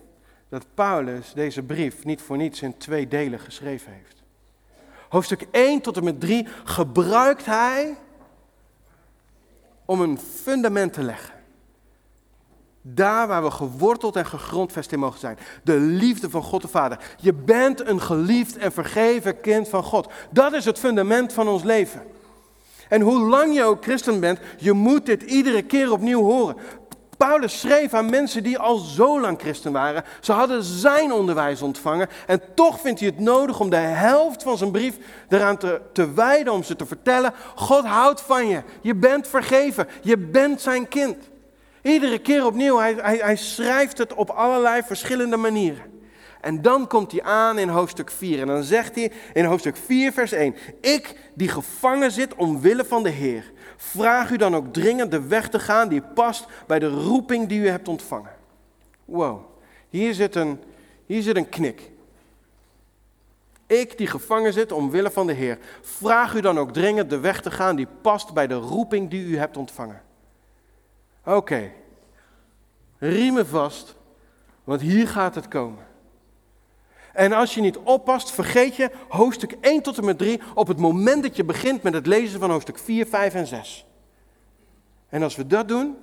dat 0.51 0.65
Paulus 0.73 1.33
deze 1.33 1.63
brief 1.63 2.05
niet 2.05 2.21
voor 2.21 2.37
niets 2.37 2.61
in 2.61 2.77
twee 2.77 3.07
delen 3.07 3.39
geschreven 3.39 3.91
heeft. 3.91 4.23
Hoofdstuk 5.09 5.47
1 5.51 5.81
tot 5.81 5.97
en 5.97 6.03
met 6.03 6.19
3 6.19 6.47
gebruikt 6.63 7.45
hij 7.45 7.97
om 9.85 10.01
een 10.01 10.19
fundament 10.19 10.93
te 10.93 11.03
leggen. 11.03 11.33
Daar 12.81 13.27
waar 13.27 13.43
we 13.43 13.51
geworteld 13.51 14.15
en 14.15 14.25
gegrondvest 14.25 14.91
in 14.91 14.99
mogen 14.99 15.19
zijn. 15.19 15.37
De 15.63 15.77
liefde 15.77 16.29
van 16.29 16.43
God 16.43 16.61
de 16.61 16.67
Vader. 16.67 17.15
Je 17.17 17.33
bent 17.33 17.87
een 17.87 18.01
geliefd 18.01 18.57
en 18.57 18.71
vergeven 18.71 19.41
kind 19.41 19.69
van 19.69 19.83
God. 19.83 20.11
Dat 20.31 20.53
is 20.53 20.65
het 20.65 20.79
fundament 20.79 21.33
van 21.33 21.47
ons 21.47 21.63
leven. 21.63 22.03
En 22.89 23.01
hoe 23.01 23.19
lang 23.19 23.53
je 23.53 23.63
ook 23.63 23.83
christen 23.83 24.19
bent, 24.19 24.39
je 24.57 24.73
moet 24.73 25.05
dit 25.05 25.21
iedere 25.21 25.61
keer 25.61 25.91
opnieuw 25.91 26.21
horen. 26.21 26.55
Paulus 27.27 27.59
schreef 27.59 27.93
aan 27.93 28.09
mensen 28.09 28.43
die 28.43 28.57
al 28.57 28.77
zo 28.77 29.19
lang 29.19 29.39
christen 29.39 29.71
waren. 29.71 30.03
Ze 30.19 30.31
hadden 30.31 30.63
zijn 30.63 31.11
onderwijs 31.11 31.61
ontvangen. 31.61 32.07
En 32.27 32.41
toch 32.55 32.79
vindt 32.79 32.99
hij 32.99 33.09
het 33.09 33.19
nodig 33.19 33.59
om 33.59 33.69
de 33.69 33.75
helft 33.75 34.43
van 34.43 34.57
zijn 34.57 34.71
brief 34.71 34.97
eraan 35.29 35.57
te, 35.57 36.13
wijden. 36.15 36.53
Om 36.53 36.63
ze 36.63 36.75
te 36.75 36.85
vertellen: 36.85 37.33
God 37.55 37.85
houdt 37.85 38.21
van 38.21 38.47
je. 38.47 38.61
Je 38.81 38.95
bent 38.95 39.27
vergeven. 39.27 39.87
Je 40.01 40.17
bent 40.17 40.61
zijn 40.61 40.87
kind. 40.87 41.17
Iedere 41.81 42.19
keer 42.19 42.45
opnieuw. 42.45 42.77
Hij, 42.77 42.95
hij, 43.01 43.17
hij 43.17 43.35
schrijft 43.35 43.97
het 43.97 44.13
op 44.13 44.29
allerlei 44.29 44.81
verschillende 44.83 45.37
manieren. 45.37 45.83
En 46.41 46.61
dan 46.61 46.87
komt 46.87 47.11
hij 47.11 47.23
aan 47.23 47.57
in 47.57 47.69
hoofdstuk 47.69 48.11
4. 48.11 48.39
En 48.39 48.47
dan 48.47 48.63
zegt 48.63 48.95
hij 48.95 49.11
in 49.33 49.45
hoofdstuk 49.45 49.77
4, 49.77 50.11
vers 50.11 50.31
1: 50.31 50.55
Ik 50.81 51.15
die 51.33 51.49
gevangen 51.49 52.11
zit 52.11 52.35
omwille 52.35 52.85
van 52.85 53.03
de 53.03 53.09
Heer 53.09 53.51
Vraag 53.83 54.31
u 54.31 54.37
dan 54.37 54.55
ook 54.55 54.73
dringend 54.73 55.11
de 55.11 55.27
weg 55.27 55.49
te 55.49 55.59
gaan 55.59 55.89
die 55.89 56.01
past 56.01 56.45
bij 56.67 56.79
de 56.79 56.87
roeping 56.87 57.47
die 57.47 57.59
u 57.59 57.67
hebt 57.67 57.87
ontvangen. 57.87 58.31
Wow, 59.05 59.41
hier 59.89 60.13
zit 60.13 60.35
een, 60.35 60.63
hier 61.05 61.21
zit 61.21 61.35
een 61.35 61.49
knik. 61.49 61.91
Ik 63.67 63.97
die 63.97 64.07
gevangen 64.07 64.53
zit 64.53 64.71
omwille 64.71 65.11
van 65.11 65.27
de 65.27 65.33
Heer, 65.33 65.57
vraag 65.81 66.33
u 66.33 66.41
dan 66.41 66.59
ook 66.59 66.73
dringend 66.73 67.09
de 67.09 67.19
weg 67.19 67.41
te 67.41 67.51
gaan 67.51 67.75
die 67.75 67.87
past 68.01 68.33
bij 68.33 68.47
de 68.47 68.53
roeping 68.55 69.09
die 69.09 69.25
u 69.25 69.37
hebt 69.37 69.57
ontvangen. 69.57 70.01
Oké, 71.25 71.71
riemen 72.97 73.47
vast, 73.47 73.95
want 74.63 74.81
hier 74.81 75.07
gaat 75.07 75.35
het 75.35 75.47
komen. 75.47 75.85
En 77.13 77.33
als 77.33 77.53
je 77.53 77.61
niet 77.61 77.77
oppast, 77.77 78.31
vergeet 78.31 78.75
je 78.75 78.91
hoofdstuk 79.09 79.51
1 79.61 79.81
tot 79.81 79.97
en 79.97 80.05
met 80.05 80.17
3 80.17 80.41
op 80.53 80.67
het 80.67 80.77
moment 80.77 81.23
dat 81.23 81.35
je 81.35 81.43
begint 81.43 81.83
met 81.83 81.93
het 81.93 82.07
lezen 82.07 82.39
van 82.39 82.49
hoofdstuk 82.49 82.77
4, 82.77 83.05
5 83.05 83.33
en 83.33 83.47
6. 83.47 83.85
En 85.09 85.23
als 85.23 85.35
we 85.35 85.47
dat 85.47 85.67
doen, 85.67 85.97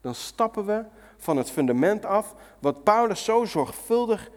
dan 0.00 0.14
stappen 0.14 0.66
we 0.66 0.84
van 1.16 1.36
het 1.36 1.50
fundament 1.50 2.04
af 2.04 2.34
wat 2.58 2.84
Paulus 2.84 3.24
zo 3.24 3.44
zorgvuldig 3.44 4.30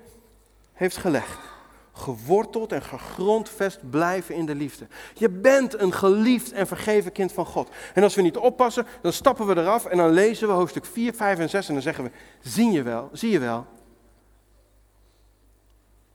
heeft 0.73 0.97
gelegd 0.97 1.56
geworteld 1.97 2.71
en 2.71 2.81
gegrondvest 2.81 3.89
blijven 3.89 4.35
in 4.35 4.45
de 4.45 4.55
liefde. 4.55 4.87
Je 5.13 5.29
bent 5.29 5.79
een 5.79 5.93
geliefd 5.93 6.51
en 6.51 6.67
vergeven 6.67 7.11
kind 7.11 7.31
van 7.31 7.45
God. 7.45 7.69
En 7.93 8.03
als 8.03 8.15
we 8.15 8.21
niet 8.21 8.37
oppassen, 8.37 8.85
dan 9.01 9.13
stappen 9.13 9.47
we 9.47 9.57
eraf 9.57 9.85
en 9.85 9.97
dan 9.97 10.09
lezen 10.09 10.47
we 10.47 10.53
hoofdstuk 10.53 10.85
4, 10.85 11.13
5 11.13 11.39
en 11.39 11.49
6 11.49 11.67
en 11.67 11.73
dan 11.73 11.83
zeggen 11.83 12.03
we, 12.03 12.11
zie 12.41 12.71
je 12.71 12.83
wel, 12.83 13.09
zie 13.11 13.31
je 13.31 13.39
wel. 13.39 13.65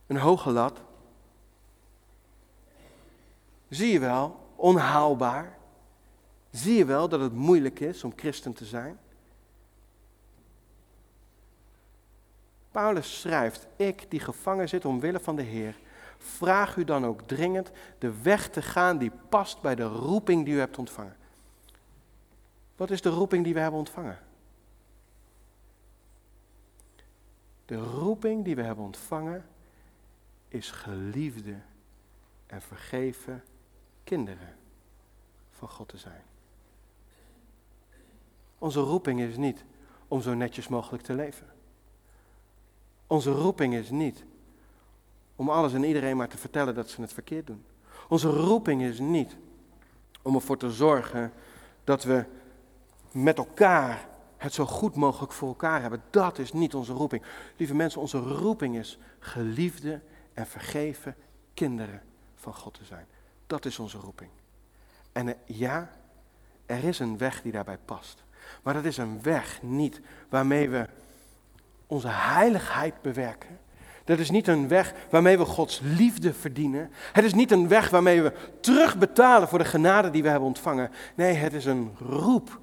Een 0.07 0.17
hoge 0.17 0.51
lat. 0.51 0.81
Zie 3.69 3.93
je 3.93 3.99
wel, 3.99 4.41
onhaalbaar. 4.57 5.59
Zie 6.51 6.77
je 6.77 6.85
wel 6.85 7.09
dat 7.09 7.21
het 7.21 7.33
moeilijk 7.33 7.81
is 7.81 8.05
om 8.05 8.13
christen 8.17 8.53
te 8.53 8.65
zijn? 8.65 8.99
Paulus 12.73 13.21
schrijft, 13.21 13.67
ik 13.77 14.11
die 14.11 14.21
gevangen 14.21 14.69
zit 14.69 14.85
omwille 14.85 15.21
van 15.21 15.37
de 15.37 15.43
Heer, 15.43 15.79
vraag 16.19 16.77
u 16.77 16.85
dan 16.85 17.07
ook 17.07 17.23
dringend 17.23 17.71
de 17.99 18.23
weg 18.23 18.49
te 18.49 18.63
gaan 18.63 18.99
die 18.99 19.13
past 19.29 19.61
bij 19.61 19.75
de 19.75 19.85
roeping 19.85 20.45
die 20.45 20.55
u 20.55 20.59
hebt 20.59 20.79
ontvangen. 20.79 21.17
Wat 22.77 22.91
is 22.91 23.03
de 23.03 23.09
roeping 23.09 23.45
die 23.45 23.55
we 23.55 23.61
hebben 23.61 23.79
ontvangen? 23.79 24.19
De 27.65 27.77
roeping 27.77 28.45
die 28.45 28.57
we 28.57 28.63
hebben 28.63 28.85
ontvangen 28.85 29.47
is 30.49 30.71
geliefde 30.71 31.57
en 32.47 32.63
vergeven 32.63 33.45
kinderen 34.05 34.57
van 35.51 35.69
God 35.69 35.89
te 35.89 35.99
zijn. 35.99 36.23
Onze 38.59 38.81
roeping 38.81 39.21
is 39.21 39.37
niet 39.37 39.65
om 40.09 40.23
zo 40.23 40.35
netjes 40.35 40.69
mogelijk 40.69 41.03
te 41.03 41.15
leven. 41.15 41.52
Onze 43.13 43.31
roeping 43.31 43.75
is 43.75 43.91
niet 43.91 44.25
om 45.37 45.51
alles 45.51 45.73
en 45.73 45.85
iedereen 45.85 46.17
maar 46.17 46.29
te 46.29 46.37
vertellen 46.37 46.75
dat 46.75 46.91
ze 46.91 47.01
het 47.01 47.13
verkeerd 47.13 47.47
doen. 47.47 47.65
Onze 48.09 48.29
roeping 48.29 48.83
is 48.83 48.99
niet 48.99 49.37
om 50.23 50.35
ervoor 50.35 50.57
te 50.57 50.71
zorgen 50.71 51.33
dat 51.85 52.05
we 52.05 52.25
met 53.11 53.39
elkaar 53.39 54.09
het 54.37 54.55
zo 54.55 54.67
goed 54.67 54.95
mogelijk 54.95 55.33
voor 55.33 55.49
elkaar 55.49 55.81
hebben. 55.81 56.03
Dat 56.11 56.39
is 56.39 56.53
niet 56.53 56.75
onze 56.75 56.93
roeping. 56.93 57.23
Lieve 57.57 57.75
mensen, 57.75 58.01
onze 58.01 58.19
roeping 58.19 58.77
is 58.77 58.99
geliefde 59.19 60.01
en 60.35 60.47
vergeven 60.47 61.17
kinderen 61.55 62.03
van 62.35 62.55
God 62.55 62.75
te 62.75 62.85
zijn. 62.85 63.07
Dat 63.47 63.65
is 63.65 63.79
onze 63.79 63.99
roeping. 63.99 64.31
En 65.13 65.29
eh, 65.29 65.35
ja, 65.45 65.91
er 66.67 66.85
is 66.85 66.99
een 66.99 67.19
weg 67.19 67.43
die 67.43 67.53
daarbij 67.53 67.79
past. 67.85 68.25
Maar 68.63 68.75
dat 68.75 68.85
is 68.85 68.97
een 68.97 69.23
weg 69.23 69.63
niet 69.63 70.01
waarmee 70.29 70.69
we 70.69 70.89
onze 71.93 72.09
heiligheid 72.09 73.03
bewerken. 73.03 73.61
Dat 74.05 74.19
is 74.19 74.31
niet 74.31 74.49
een 74.49 74.69
weg 74.69 74.95
waarmee 75.11 75.39
we 75.39 75.45
Gods 75.45 75.81
liefde 75.83 76.35
verdienen. 76.35 76.91
Het 77.13 77.25
is 77.25 77.35
niet 77.35 77.51
een 77.51 77.69
weg 77.69 77.91
waarmee 77.91 78.23
we 78.23 78.33
terugbetalen 78.61 79.49
voor 79.49 79.59
de 79.59 79.65
genade 79.65 80.11
die 80.11 80.23
we 80.23 80.29
hebben 80.29 80.49
ontvangen. 80.49 80.91
Nee, 81.15 81.35
het 81.35 81.53
is 81.53 81.65
een 81.65 81.97
roep 81.99 82.61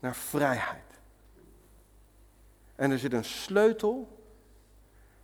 naar 0.00 0.16
vrijheid. 0.16 1.00
En 2.74 2.90
er 2.90 2.98
zit 2.98 3.12
een 3.12 3.24
sleutel 3.24 4.18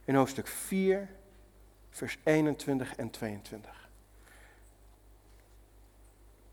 in 0.05 0.15
hoofdstuk 0.15 0.47
4, 0.47 1.09
vers 1.91 2.19
21 2.25 2.97
en 2.97 3.11
22. 3.11 3.89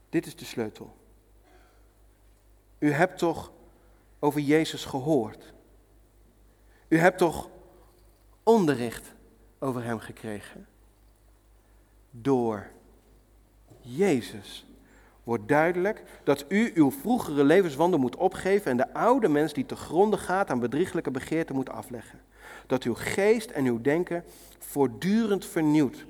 Dit 0.10 0.26
is 0.26 0.36
de 0.36 0.46
sleutel. 0.46 0.98
U 2.80 2.92
hebt 2.92 3.18
toch 3.18 3.52
over 4.20 4.40
Jezus 4.40 4.86
gehoord? 4.86 5.54
U 6.96 7.00
hebt 7.00 7.18
toch 7.18 7.50
onderricht 8.44 9.14
over 9.60 9.84
Hem 9.84 10.00
gekregen? 10.00 10.68
Door 12.12 12.68
Jezus 13.80 14.66
wordt 15.24 15.48
duidelijk 15.48 16.04
dat 16.24 16.46
u 16.48 16.72
uw 16.76 16.92
vroegere 16.92 17.44
levenswandel 17.44 18.00
moet 18.00 18.16
opgeven 18.16 18.72
en 18.72 18.78
de 18.78 18.94
oude 18.94 19.28
mens 19.28 19.54
die 19.54 19.66
te 19.66 19.76
gronden 19.76 20.20
gaat 20.20 20.50
aan 20.50 20.60
bedrieglijke 20.60 21.12
begeerten 21.12 21.56
moet 21.56 21.70
afleggen. 21.70 22.22
Dat 22.68 22.84
uw 22.84 22.94
geest 22.94 23.50
en 23.50 23.66
uw 23.66 23.82
denken 23.82 24.24
voortdurend 24.60 25.46
vernieuwd 25.46 26.06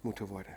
moeten 0.00 0.26
worden. 0.26 0.56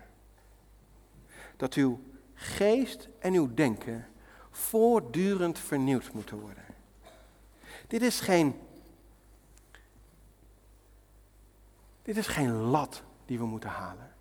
Dat 1.58 1.74
uw 1.74 2.00
geest 2.34 3.10
en 3.20 3.34
uw 3.34 3.54
denken 3.54 4.08
voortdurend 4.52 5.60
vernieuwd 5.60 6.14
moeten 6.14 6.40
worden. 6.40 6.64
Dit 7.88 8.02
is 8.02 8.20
geen. 8.20 8.56
Dit 12.04 12.18
is 12.18 12.28
geen 12.28 12.54
lat 12.54 13.04
die 13.26 13.38
we 13.38 13.46
moeten 13.46 13.70
halen. 13.70 14.12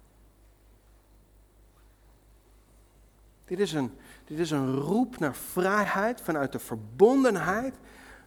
Dit 3.44 3.58
is, 3.58 3.72
een, 3.72 3.98
dit 4.24 4.38
is 4.38 4.50
een 4.50 4.74
roep 4.74 5.18
naar 5.18 5.34
vrijheid 5.34 6.20
vanuit 6.20 6.52
de 6.52 6.58
verbondenheid 6.58 7.74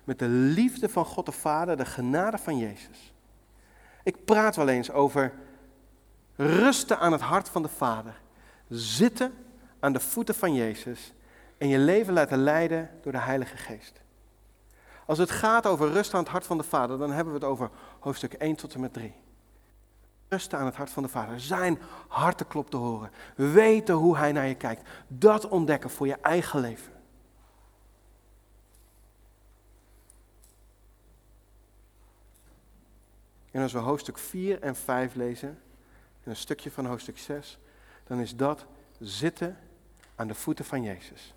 met 0.04 0.20
de 0.20 0.28
liefde 0.28 0.90
van 0.90 1.06
God 1.06 1.26
de 1.26 1.32
Vader, 1.32 1.78
de 1.78 1.86
genade 1.86 2.38
van 2.38 2.58
Jezus. 2.58 3.14
Ik 4.04 4.26
praat 4.26 4.56
wel 4.56 4.68
eens 4.68 4.92
over 4.92 5.34
rusten 6.36 7.00
aan 7.00 7.12
het 7.12 7.22
hart 7.22 7.50
van 7.50 7.62
de 7.62 7.68
Vader, 7.68 8.22
zitten 8.70 9.34
aan 9.80 9.94
de 9.94 10.00
voeten 10.00 10.36
van 10.36 10.54
Jezus 10.54 11.14
en 11.58 11.68
je 11.68 11.78
leven 11.78 12.14
laten 12.14 12.38
leiden 12.38 12.90
door 13.02 13.12
de 13.12 13.18
Heilige 13.20 13.58
Geest. 13.58 14.02
Als 15.06 15.18
het 15.18 15.32
gaat 15.32 15.66
over 15.66 15.92
rust 15.92 16.14
aan 16.14 16.20
het 16.20 16.30
hart 16.30 16.46
van 16.46 16.58
de 16.58 16.64
Vader, 16.64 16.98
dan 16.98 17.12
hebben 17.12 17.34
we 17.34 17.40
het 17.40 17.50
over 17.50 17.70
hoofdstuk 18.00 18.34
1 18.34 18.56
tot 18.56 18.74
en 18.74 18.80
met 18.80 18.94
3. 18.94 19.25
Rusten 20.28 20.60
aan 20.60 20.66
het 20.66 20.76
hart 20.76 20.90
van 20.90 21.04
de 21.04 21.10
Vader, 21.10 21.40
zijn 21.40 21.80
hartenklop 22.08 22.70
te 22.70 22.78
horen, 22.78 23.12
weten 23.36 23.96
hoe 23.96 24.18
Hij 24.18 24.32
naar 24.32 24.48
je 24.48 24.56
kijkt, 24.56 24.90
dat 25.08 25.48
ontdekken 25.48 25.90
voor 25.90 26.08
je 26.08 26.18
eigen 26.22 26.60
leven. 26.60 26.94
En 33.52 33.62
als 33.62 33.74
we 33.74 33.80
hoofdstuk 33.80 34.18
4 34.18 34.62
en 34.62 34.76
5 34.76 35.16
lezen, 35.16 35.50
en 36.24 36.30
een 36.30 36.36
stukje 36.36 36.72
van 36.72 36.86
hoofdstuk 36.86 37.18
6, 37.18 37.60
dan 38.04 38.20
is 38.20 38.36
dat 38.36 38.66
zitten 39.00 39.58
aan 40.16 40.28
de 40.28 40.36
voeten 40.36 40.66
van 40.66 40.84
Jezus 40.84 41.36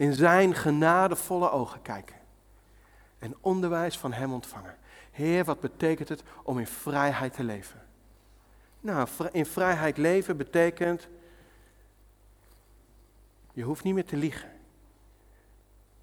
in 0.00 0.14
zijn 0.14 0.54
genadevolle 0.54 1.50
ogen 1.50 1.82
kijken. 1.82 2.16
En 3.18 3.36
onderwijs 3.40 3.98
van 3.98 4.12
hem 4.12 4.32
ontvangen. 4.32 4.76
Heer, 5.10 5.44
wat 5.44 5.60
betekent 5.60 6.08
het 6.08 6.22
om 6.42 6.58
in 6.58 6.66
vrijheid 6.66 7.32
te 7.32 7.44
leven? 7.44 7.80
Nou, 8.80 9.08
in 9.32 9.46
vrijheid 9.46 9.96
leven 9.96 10.36
betekent, 10.36 11.08
je 13.52 13.62
hoeft 13.62 13.84
niet 13.84 13.94
meer 13.94 14.04
te 14.04 14.16
liegen. 14.16 14.50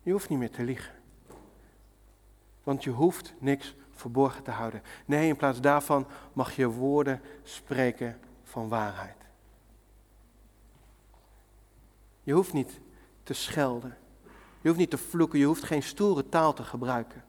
Je 0.02 0.12
hoeft 0.12 0.30
niet 0.30 0.40
meer 0.40 0.52
te 0.52 0.63
liegen. 0.63 0.94
Want 2.63 2.84
je 2.84 2.90
hoeft 2.90 3.34
niks 3.40 3.76
verborgen 3.92 4.44
te 4.44 4.52
houden. 4.52 4.82
Nee, 5.06 5.28
in 5.28 5.36
plaats 5.36 5.62
daarvan 5.62 6.08
mag 6.34 6.56
je 6.56 6.68
woorden 6.68 7.22
spreken 7.44 8.20
van 8.44 8.70
waarheid. 8.70 9.16
Je 12.24 12.34
hoeft 12.34 12.54
niet 12.54 12.80
te 13.24 13.34
schelden. 13.34 13.98
Je 14.62 14.68
hoeft 14.68 14.80
niet 14.80 14.90
te 14.90 14.98
vloeken, 14.98 15.40
je 15.40 15.46
hoeft 15.46 15.63
geen 15.63 15.84
stoere 15.84 16.30
taal 16.30 16.54
te 16.54 16.63
gebruiken. 16.63 17.24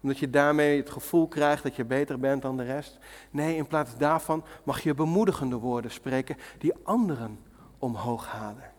Omdat 0.00 0.18
je 0.18 0.30
daarmee 0.30 0.76
het 0.76 0.90
gevoel 0.90 1.28
krijgt 1.28 1.62
dat 1.62 1.76
je 1.76 1.84
beter 1.84 2.18
bent 2.18 2.42
dan 2.42 2.56
de 2.56 2.62
rest. 2.62 2.98
Nee, 3.30 3.56
in 3.56 3.66
plaats 3.66 3.96
daarvan 3.96 4.44
mag 4.64 4.80
je 4.80 4.94
bemoedigende 4.94 5.56
woorden 5.56 5.90
spreken 5.90 6.36
die 6.58 6.74
anderen 6.82 7.38
omhoog 7.78 8.26
halen. 8.26 8.72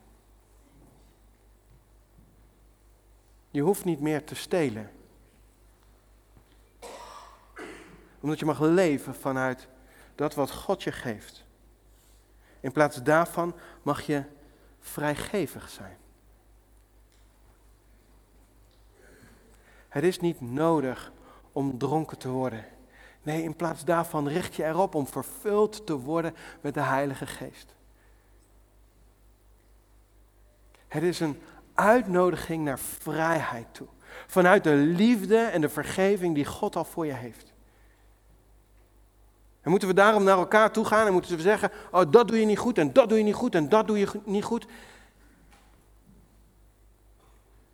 Je 3.52 3.62
hoeft 3.62 3.86
niet 3.86 4.00
meer 4.00 4.24
te 4.24 4.36
stelen. 4.36 4.92
Omdat 8.20 8.40
je 8.40 8.46
mag 8.46 8.60
leven 8.60 9.16
vanuit 9.16 9.68
dat 10.16 10.36
wat 10.36 10.52
God 10.52 10.84
je 10.84 10.92
geeft. 10.92 11.46
In 12.60 12.72
plaats 12.72 13.04
daarvan 13.04 13.56
mag 13.82 14.02
je 14.02 14.24
vrijgevig 14.80 15.70
zijn. 15.70 15.98
Het 19.90 20.04
is 20.04 20.20
niet 20.20 20.42
nodig 20.42 21.12
om 21.52 21.78
dronken 21.78 22.18
te 22.18 22.30
worden. 22.30 22.66
Nee, 23.22 23.44
in 23.44 23.56
plaats 23.56 23.86
daarvan 23.86 24.28
richt 24.28 24.56
je 24.56 24.66
erop 24.66 24.96
om 24.96 25.08
vervuld 25.08 25.86
te 25.86 26.00
worden 26.00 26.36
met 26.62 26.74
de 26.74 26.82
Heilige 26.82 27.26
Geest. 27.26 27.76
Het 30.88 31.04
is 31.04 31.20
een 31.20 31.40
uitnodiging 31.74 32.64
naar 32.64 32.80
vrijheid 32.80 33.68
toe. 33.72 33.88
Vanuit 34.28 34.64
de 34.64 34.76
liefde 34.76 35.38
en 35.38 35.62
de 35.62 35.70
vergeving 35.70 36.36
die 36.36 36.46
God 36.46 36.76
al 36.76 36.86
voor 36.86 37.06
je 37.06 37.14
heeft. 37.14 37.54
En 39.62 39.70
moeten 39.70 39.88
we 39.88 39.94
daarom 39.94 40.24
naar 40.24 40.38
elkaar 40.38 40.72
toe 40.72 40.86
gaan 40.86 41.08
en 41.08 41.14
moeten 41.14 41.36
we 41.36 41.42
zeggen: 41.42 41.72
Oh, 41.92 42.12
dat 42.12 42.28
doe 42.28 42.40
je 42.40 42.46
niet 42.46 42.58
goed 42.58 42.78
en 42.78 42.94
dat 42.94 43.10
doe 43.10 43.18
je 43.18 43.24
niet 43.24 43.34
goed 43.34 43.56
en 43.56 43.70
dat 43.70 43.88
doe 43.88 44.00
je 44.00 44.08
niet 44.26 44.44
goed. 44.44 44.68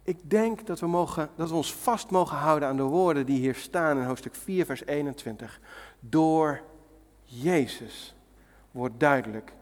Ik 0.06 0.30
denk 0.30 0.68
dat 0.68 0.80
we, 0.80 0.88
mogen, 0.88 1.30
dat 1.36 1.50
we 1.50 1.56
ons 1.56 1.74
vast 1.74 2.10
mogen 2.10 2.38
houden 2.38 2.68
aan 2.68 2.78
de 2.78 2.84
woorden 2.84 3.26
die 3.26 3.40
hier 3.40 3.56
staan 3.56 3.98
in 3.98 4.04
hoofdstuk 4.04 4.36
4, 4.36 4.66
vers 4.66 4.86
21. 4.86 5.60
Door 6.00 6.62
Jezus 7.24 8.16
wordt 8.72 9.00
duidelijk 9.00 9.54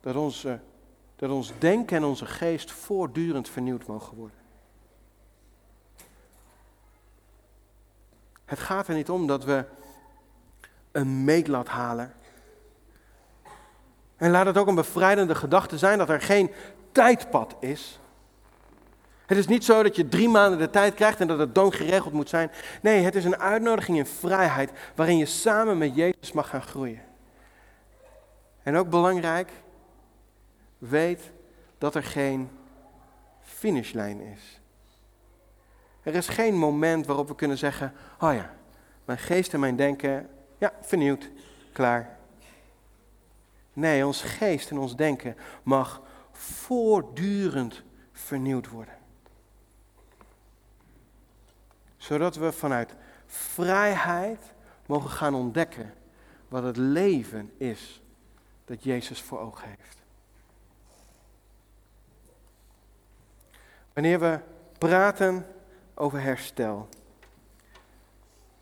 dat, 0.00 0.16
onze, 0.16 0.60
dat 1.16 1.30
ons 1.30 1.52
denken 1.58 1.96
en 1.96 2.04
onze 2.04 2.26
geest 2.26 2.70
voortdurend 2.70 3.48
vernieuwd 3.48 3.86
mogen 3.86 4.16
worden. 4.16 4.38
Het 8.44 8.58
gaat 8.58 8.88
er 8.88 8.94
niet 8.94 9.10
om 9.10 9.26
dat 9.26 9.44
we 9.44 9.64
een 10.92 11.24
meetlat 11.24 11.68
halen. 11.68 12.12
En 14.16 14.30
laat 14.30 14.46
het 14.46 14.56
ook 14.56 14.66
een 14.66 14.74
bevrijdende 14.74 15.34
gedachte 15.34 15.78
zijn 15.78 15.98
dat 15.98 16.08
er 16.08 16.20
geen 16.20 16.50
tijdpad 16.92 17.56
is 17.60 17.99
Het 19.30 19.38
is 19.38 19.46
niet 19.46 19.64
zo 19.64 19.82
dat 19.82 19.96
je 19.96 20.08
drie 20.08 20.28
maanden 20.28 20.58
de 20.58 20.70
tijd 20.70 20.94
krijgt 20.94 21.20
en 21.20 21.26
dat 21.26 21.38
het 21.38 21.54
dan 21.54 21.72
geregeld 21.72 22.12
moet 22.12 22.28
zijn. 22.28 22.50
Nee, 22.82 23.02
het 23.02 23.14
is 23.14 23.24
een 23.24 23.36
uitnodiging 23.36 23.98
in 23.98 24.06
vrijheid 24.06 24.70
waarin 24.94 25.16
je 25.16 25.26
samen 25.26 25.78
met 25.78 25.94
Jezus 25.94 26.32
mag 26.32 26.48
gaan 26.48 26.62
groeien. 26.62 27.02
En 28.62 28.76
ook 28.76 28.88
belangrijk, 28.88 29.50
weet 30.78 31.30
dat 31.78 31.94
er 31.94 32.02
geen 32.02 32.50
finishlijn 33.40 34.20
is. 34.20 34.60
Er 36.02 36.14
is 36.14 36.28
geen 36.28 36.54
moment 36.54 37.06
waarop 37.06 37.28
we 37.28 37.34
kunnen 37.34 37.58
zeggen, 37.58 37.92
oh 38.20 38.34
ja, 38.34 38.54
mijn 39.04 39.18
geest 39.18 39.54
en 39.54 39.60
mijn 39.60 39.76
denken, 39.76 40.28
ja, 40.58 40.72
vernieuwd, 40.80 41.30
klaar. 41.72 42.16
Nee, 43.72 44.06
ons 44.06 44.22
geest 44.22 44.70
en 44.70 44.78
ons 44.78 44.96
denken 44.96 45.36
mag 45.62 46.02
voortdurend 46.32 47.82
vernieuwd 48.12 48.68
worden. 48.68 48.99
Zodat 52.00 52.36
we 52.36 52.52
vanuit 52.52 52.94
vrijheid 53.26 54.40
mogen 54.86 55.10
gaan 55.10 55.34
ontdekken 55.34 55.94
wat 56.48 56.62
het 56.62 56.76
leven 56.76 57.52
is 57.56 58.02
dat 58.64 58.84
Jezus 58.84 59.22
voor 59.22 59.38
ogen 59.38 59.68
heeft. 59.68 59.96
Wanneer 63.92 64.20
we 64.20 64.40
praten 64.78 65.46
over 65.94 66.20
herstel, 66.20 66.88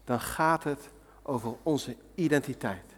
dan 0.05 0.21
gaat 0.21 0.65
het 0.65 0.89
over 1.23 1.55
onze 1.63 1.97
identiteit. 2.15 2.97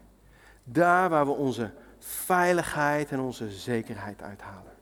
Daar 0.64 1.08
waar 1.08 1.26
we 1.26 1.32
onze 1.32 1.72
veiligheid 1.98 3.10
en 3.10 3.20
onze 3.20 3.50
zekerheid 3.50 4.22
uithalen. 4.22 4.72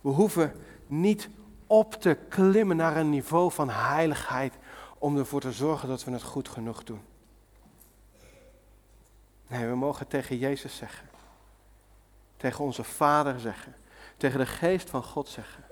We 0.00 0.08
hoeven 0.08 0.52
niet 0.86 1.28
op 1.68 1.94
te 1.94 2.18
klimmen 2.28 2.76
naar 2.76 2.96
een 2.96 3.10
niveau 3.10 3.52
van 3.52 3.70
heiligheid 3.70 4.54
om 4.98 5.18
ervoor 5.18 5.40
te 5.40 5.52
zorgen 5.52 5.88
dat 5.88 6.04
we 6.04 6.10
het 6.10 6.22
goed 6.22 6.48
genoeg 6.48 6.84
doen. 6.84 7.02
Nee, 9.46 9.66
we 9.66 9.74
mogen 9.74 10.06
tegen 10.06 10.38
Jezus 10.38 10.76
zeggen. 10.76 11.08
Tegen 12.36 12.64
onze 12.64 12.84
Vader 12.84 13.40
zeggen. 13.40 13.74
Tegen 14.16 14.38
de 14.38 14.46
geest 14.46 14.90
van 14.90 15.02
God 15.02 15.28
zeggen. 15.28 15.64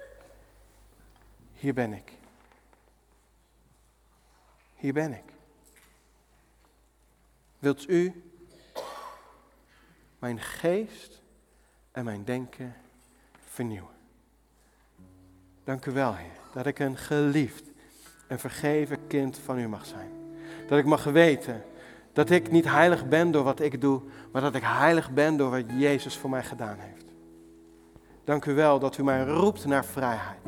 Hier 1.52 1.74
ben 1.74 1.92
ik. 1.92 2.12
Hier 4.74 4.92
ben 4.92 5.12
ik. 5.12 5.32
Wilt 7.59 7.88
u 7.88 8.30
mijn 10.18 10.40
geest 10.40 11.20
en 11.92 12.04
mijn 12.04 12.24
denken 12.24 12.76
vernieuwen? 13.44 13.95
Dank 15.66 15.87
u 15.87 15.92
wel, 15.92 16.14
Heer, 16.14 16.31
dat 16.52 16.66
ik 16.66 16.79
een 16.79 16.96
geliefd 16.96 17.72
en 18.26 18.38
vergeven 18.38 19.07
kind 19.07 19.38
van 19.38 19.59
u 19.59 19.68
mag 19.68 19.87
zijn. 19.87 20.11
Dat 20.68 20.79
ik 20.79 20.85
mag 20.85 21.05
weten 21.05 21.62
dat 22.12 22.31
ik 22.31 22.50
niet 22.50 22.64
heilig 22.64 23.09
ben 23.09 23.31
door 23.31 23.44
wat 23.44 23.61
ik 23.61 23.81
doe, 23.81 24.00
maar 24.33 24.42
dat 24.42 24.55
ik 24.55 24.62
heilig 24.64 25.11
ben 25.11 25.37
door 25.37 25.50
wat 25.50 25.64
Jezus 25.79 26.16
voor 26.16 26.31
mij 26.31 26.42
gedaan 26.42 26.76
heeft. 26.79 27.05
Dank 28.24 28.44
u 28.44 28.55
wel 28.55 28.79
dat 28.79 28.98
u 28.98 29.05
mij 29.05 29.24
roept 29.24 29.66
naar 29.66 29.85
vrijheid. 29.85 30.40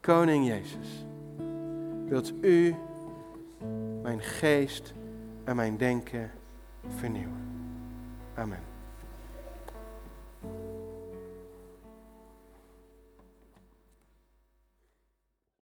Koning 0.00 0.46
Jezus, 0.46 1.06
wilt 2.06 2.32
u 2.40 2.74
mijn 4.02 4.20
geest 4.20 4.92
en 5.44 5.56
mijn 5.56 5.76
denken 5.76 6.30
vernieuwen. 6.96 7.46
Amen. 8.34 8.67